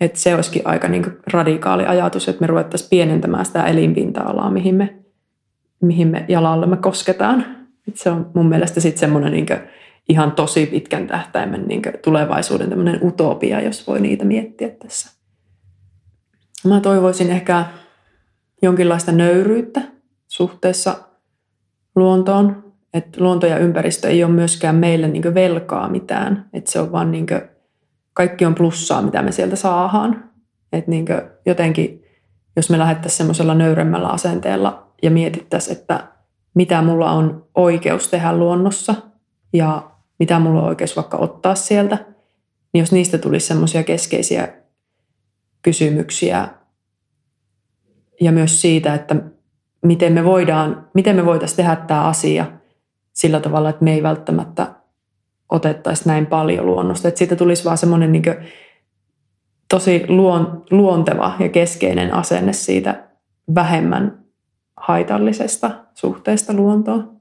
Että 0.00 0.18
se 0.18 0.34
olisikin 0.34 0.62
aika 0.64 0.88
niin 0.88 1.16
radikaali 1.32 1.86
ajatus, 1.86 2.28
että 2.28 2.40
me 2.40 2.46
ruvettaisiin 2.46 2.90
pienentämään 2.90 3.46
sitä 3.46 3.64
elinpinta-alaa, 3.64 4.50
mihin 4.50 4.74
me, 4.74 4.98
mihin 5.82 6.08
me 6.08 6.24
jalalle 6.28 6.66
me 6.66 6.76
kosketaan. 6.76 7.46
Et 7.88 7.96
se 7.96 8.10
on 8.10 8.30
mun 8.34 8.48
mielestä 8.48 8.80
sitten 8.80 9.00
semmoinen 9.00 9.32
niin 9.32 9.46
ihan 10.08 10.32
tosi 10.32 10.66
pitkän 10.66 11.06
tähtäimen 11.06 11.68
niin 11.68 11.82
tulevaisuuden 12.04 12.68
tämmöinen 12.68 13.00
utopia, 13.02 13.60
jos 13.60 13.86
voi 13.86 14.00
niitä 14.00 14.24
miettiä 14.24 14.68
tässä. 14.68 15.10
Mä 16.64 16.80
toivoisin 16.80 17.30
ehkä 17.30 17.64
jonkinlaista 18.62 19.12
nöyryyttä 19.12 19.80
suhteessa 20.28 20.96
luontoon. 21.96 22.70
Että 22.94 23.20
luonto 23.20 23.46
ja 23.46 23.58
ympäristö 23.58 24.08
ei 24.08 24.24
ole 24.24 24.32
myöskään 24.32 24.76
meille 24.76 25.08
niin 25.08 25.34
velkaa 25.34 25.88
mitään. 25.88 26.48
Että 26.52 26.70
se 26.70 26.80
on 26.80 26.92
vaan 26.92 27.10
niin 27.10 27.26
kaikki 28.20 28.46
on 28.46 28.54
plussaa, 28.54 29.02
mitä 29.02 29.22
me 29.22 29.32
sieltä 29.32 29.56
saadaan. 29.56 30.30
Että 30.72 30.90
niin 30.90 31.06
jotenkin, 31.46 32.04
jos 32.56 32.70
me 32.70 32.78
lähdettäisiin 32.78 33.18
semmoisella 33.18 33.54
nöyremmällä 33.54 34.08
asenteella 34.08 34.92
ja 35.02 35.10
mietittäisiin, 35.10 35.76
että 35.76 36.08
mitä 36.54 36.82
mulla 36.82 37.10
on 37.10 37.46
oikeus 37.54 38.08
tehdä 38.08 38.36
luonnossa 38.36 38.94
ja 39.52 39.90
mitä 40.18 40.38
mulla 40.38 40.60
on 40.62 40.68
oikeus 40.68 40.96
vaikka 40.96 41.16
ottaa 41.16 41.54
sieltä, 41.54 41.98
niin 42.72 42.80
jos 42.80 42.92
niistä 42.92 43.18
tulisi 43.18 43.46
semmoisia 43.46 43.82
keskeisiä 43.82 44.48
kysymyksiä 45.62 46.48
ja 48.20 48.32
myös 48.32 48.60
siitä, 48.60 48.94
että 48.94 49.16
miten 49.84 50.12
me 50.12 50.24
voidaan, 50.24 50.88
miten 50.94 51.16
me 51.16 51.24
voitaisiin 51.26 51.56
tehdä 51.56 51.76
tämä 51.76 52.02
asia 52.02 52.46
sillä 53.12 53.40
tavalla, 53.40 53.70
että 53.70 53.84
me 53.84 53.94
ei 53.94 54.02
välttämättä 54.02 54.79
otettaisi 55.50 56.08
näin 56.08 56.26
paljon 56.26 56.66
luonnosta. 56.66 57.08
Että 57.08 57.18
siitä 57.18 57.36
tulisi 57.36 57.64
vaan 57.64 57.78
semmoinen 57.78 58.12
niin 58.12 58.24
tosi 59.70 60.04
luon, 60.08 60.64
luonteva 60.70 61.36
ja 61.38 61.48
keskeinen 61.48 62.14
asenne 62.14 62.52
siitä 62.52 63.08
vähemmän 63.54 64.24
haitallisesta 64.76 65.70
suhteesta 65.94 66.52
luontoon. 66.52 67.20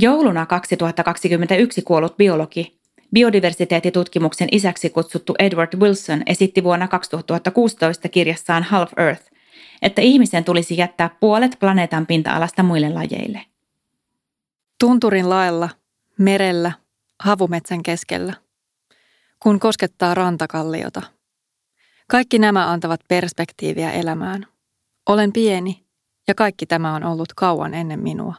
Jouluna 0.00 0.46
2021 0.46 1.82
kuollut 1.82 2.16
biologi, 2.16 2.78
biodiversiteettitutkimuksen 3.14 4.48
isäksi 4.52 4.90
kutsuttu 4.90 5.34
Edward 5.38 5.78
Wilson 5.80 6.22
esitti 6.26 6.64
vuonna 6.64 6.88
2016 6.88 8.08
kirjassaan 8.08 8.62
Half 8.62 8.92
Earth, 8.98 9.22
että 9.82 10.02
ihmisen 10.02 10.44
tulisi 10.44 10.76
jättää 10.76 11.10
puolet 11.20 11.56
planeetan 11.60 12.06
pinta-alasta 12.06 12.62
muille 12.62 12.88
lajeille. 12.90 13.40
Tunturin 14.80 15.30
laella, 15.30 15.68
merellä, 16.18 16.72
havumetsän 17.20 17.82
keskellä, 17.82 18.34
kun 19.40 19.60
koskettaa 19.60 20.14
rantakalliota. 20.14 21.02
Kaikki 22.08 22.38
nämä 22.38 22.70
antavat 22.70 23.00
perspektiiviä 23.08 23.92
elämään. 23.92 24.46
Olen 25.08 25.32
pieni 25.32 25.84
ja 26.28 26.34
kaikki 26.34 26.66
tämä 26.66 26.94
on 26.94 27.04
ollut 27.04 27.32
kauan 27.32 27.74
ennen 27.74 28.00
minua. 28.00 28.34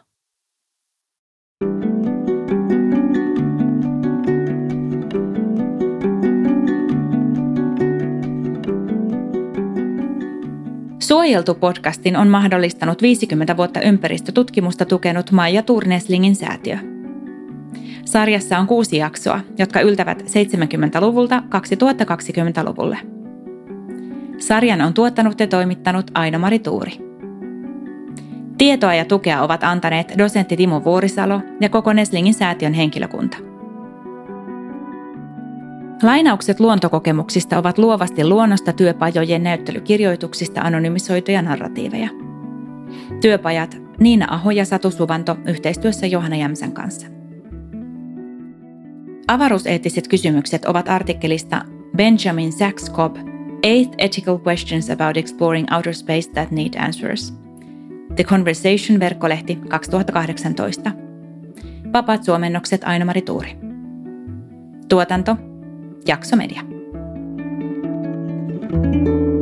Suojeltu 11.00 11.56
podcastin 11.56 12.16
on 12.16 12.28
mahdollistanut 12.28 13.02
50 13.02 13.58
vuotta 13.58 13.82
ympäristötutkimusta 13.82 14.86
tukenut 14.86 15.32
Maija 15.32 15.64
Turneslingin 15.64 16.36
säätiö. 16.36 16.99
Sarjassa 18.06 18.58
on 18.58 18.68
kuusi 18.68 18.98
jaksoa, 18.98 19.40
jotka 19.58 19.82
yltävät 19.82 20.22
70-luvulta 20.22 21.44
2020-luvulle. 21.56 22.98
Sarjan 24.38 24.82
on 24.82 24.94
tuottanut 24.94 25.40
ja 25.40 25.48
toimittanut 25.48 26.12
Aino-Mari 26.14 26.60
Tuuri. 26.60 26.92
Tietoa 28.58 28.94
ja 28.94 29.06
tukea 29.06 29.42
ovat 29.42 29.64
antaneet 29.64 30.14
dosentti 30.18 30.58
Timo 30.58 30.84
Vuorisalo 30.84 31.42
ja 31.62 31.70
koko 31.70 31.94
Neslingin 31.94 32.34
säätiön 32.34 32.74
henkilökunta. 32.74 33.38
Lainaukset 36.04 36.60
luontokokemuksista 36.60 37.58
ovat 37.58 37.78
luovasti 37.78 38.28
luonnosta 38.28 38.74
työpajojen 38.74 39.44
näyttelykirjoituksista 39.44 40.62
anonymisoituja 40.62 41.42
narratiiveja. 41.42 42.10
Työpajat 43.22 43.78
Niina 44.00 44.28
Aho 44.30 44.52
ja 44.52 44.66
Satu 44.66 44.92
Suvanto 44.92 45.38
yhteistyössä 45.46 46.08
Johanna 46.08 46.38
Jämsän 46.38 46.72
kanssa 46.72 47.19
avaruuseettiset 49.30 50.08
kysymykset 50.08 50.66
ovat 50.66 50.90
artikkelista 50.90 51.62
Benjamin 51.98 52.52
Sachs 52.52 52.92
Cobb 52.92 53.18
Eight 53.64 53.94
Ethical 53.98 54.38
Questions 54.38 54.90
About 54.90 55.18
Exploring 55.18 55.68
Outer 55.76 55.94
Space 55.94 56.30
That 56.34 56.52
Need 56.52 56.74
Answers. 56.78 57.34
The 58.16 58.24
Conversation-verkkolehti 58.24 59.56
2018. 59.70 60.94
Vapaat 61.94 62.24
suomennokset 62.24 62.82
Aino-Mari 62.84 63.22
Tuuri. 63.22 63.58
Tuotanto 64.90 65.36
Jaksomedia. 66.08 66.62
thank 68.72 68.96
you 68.96 69.39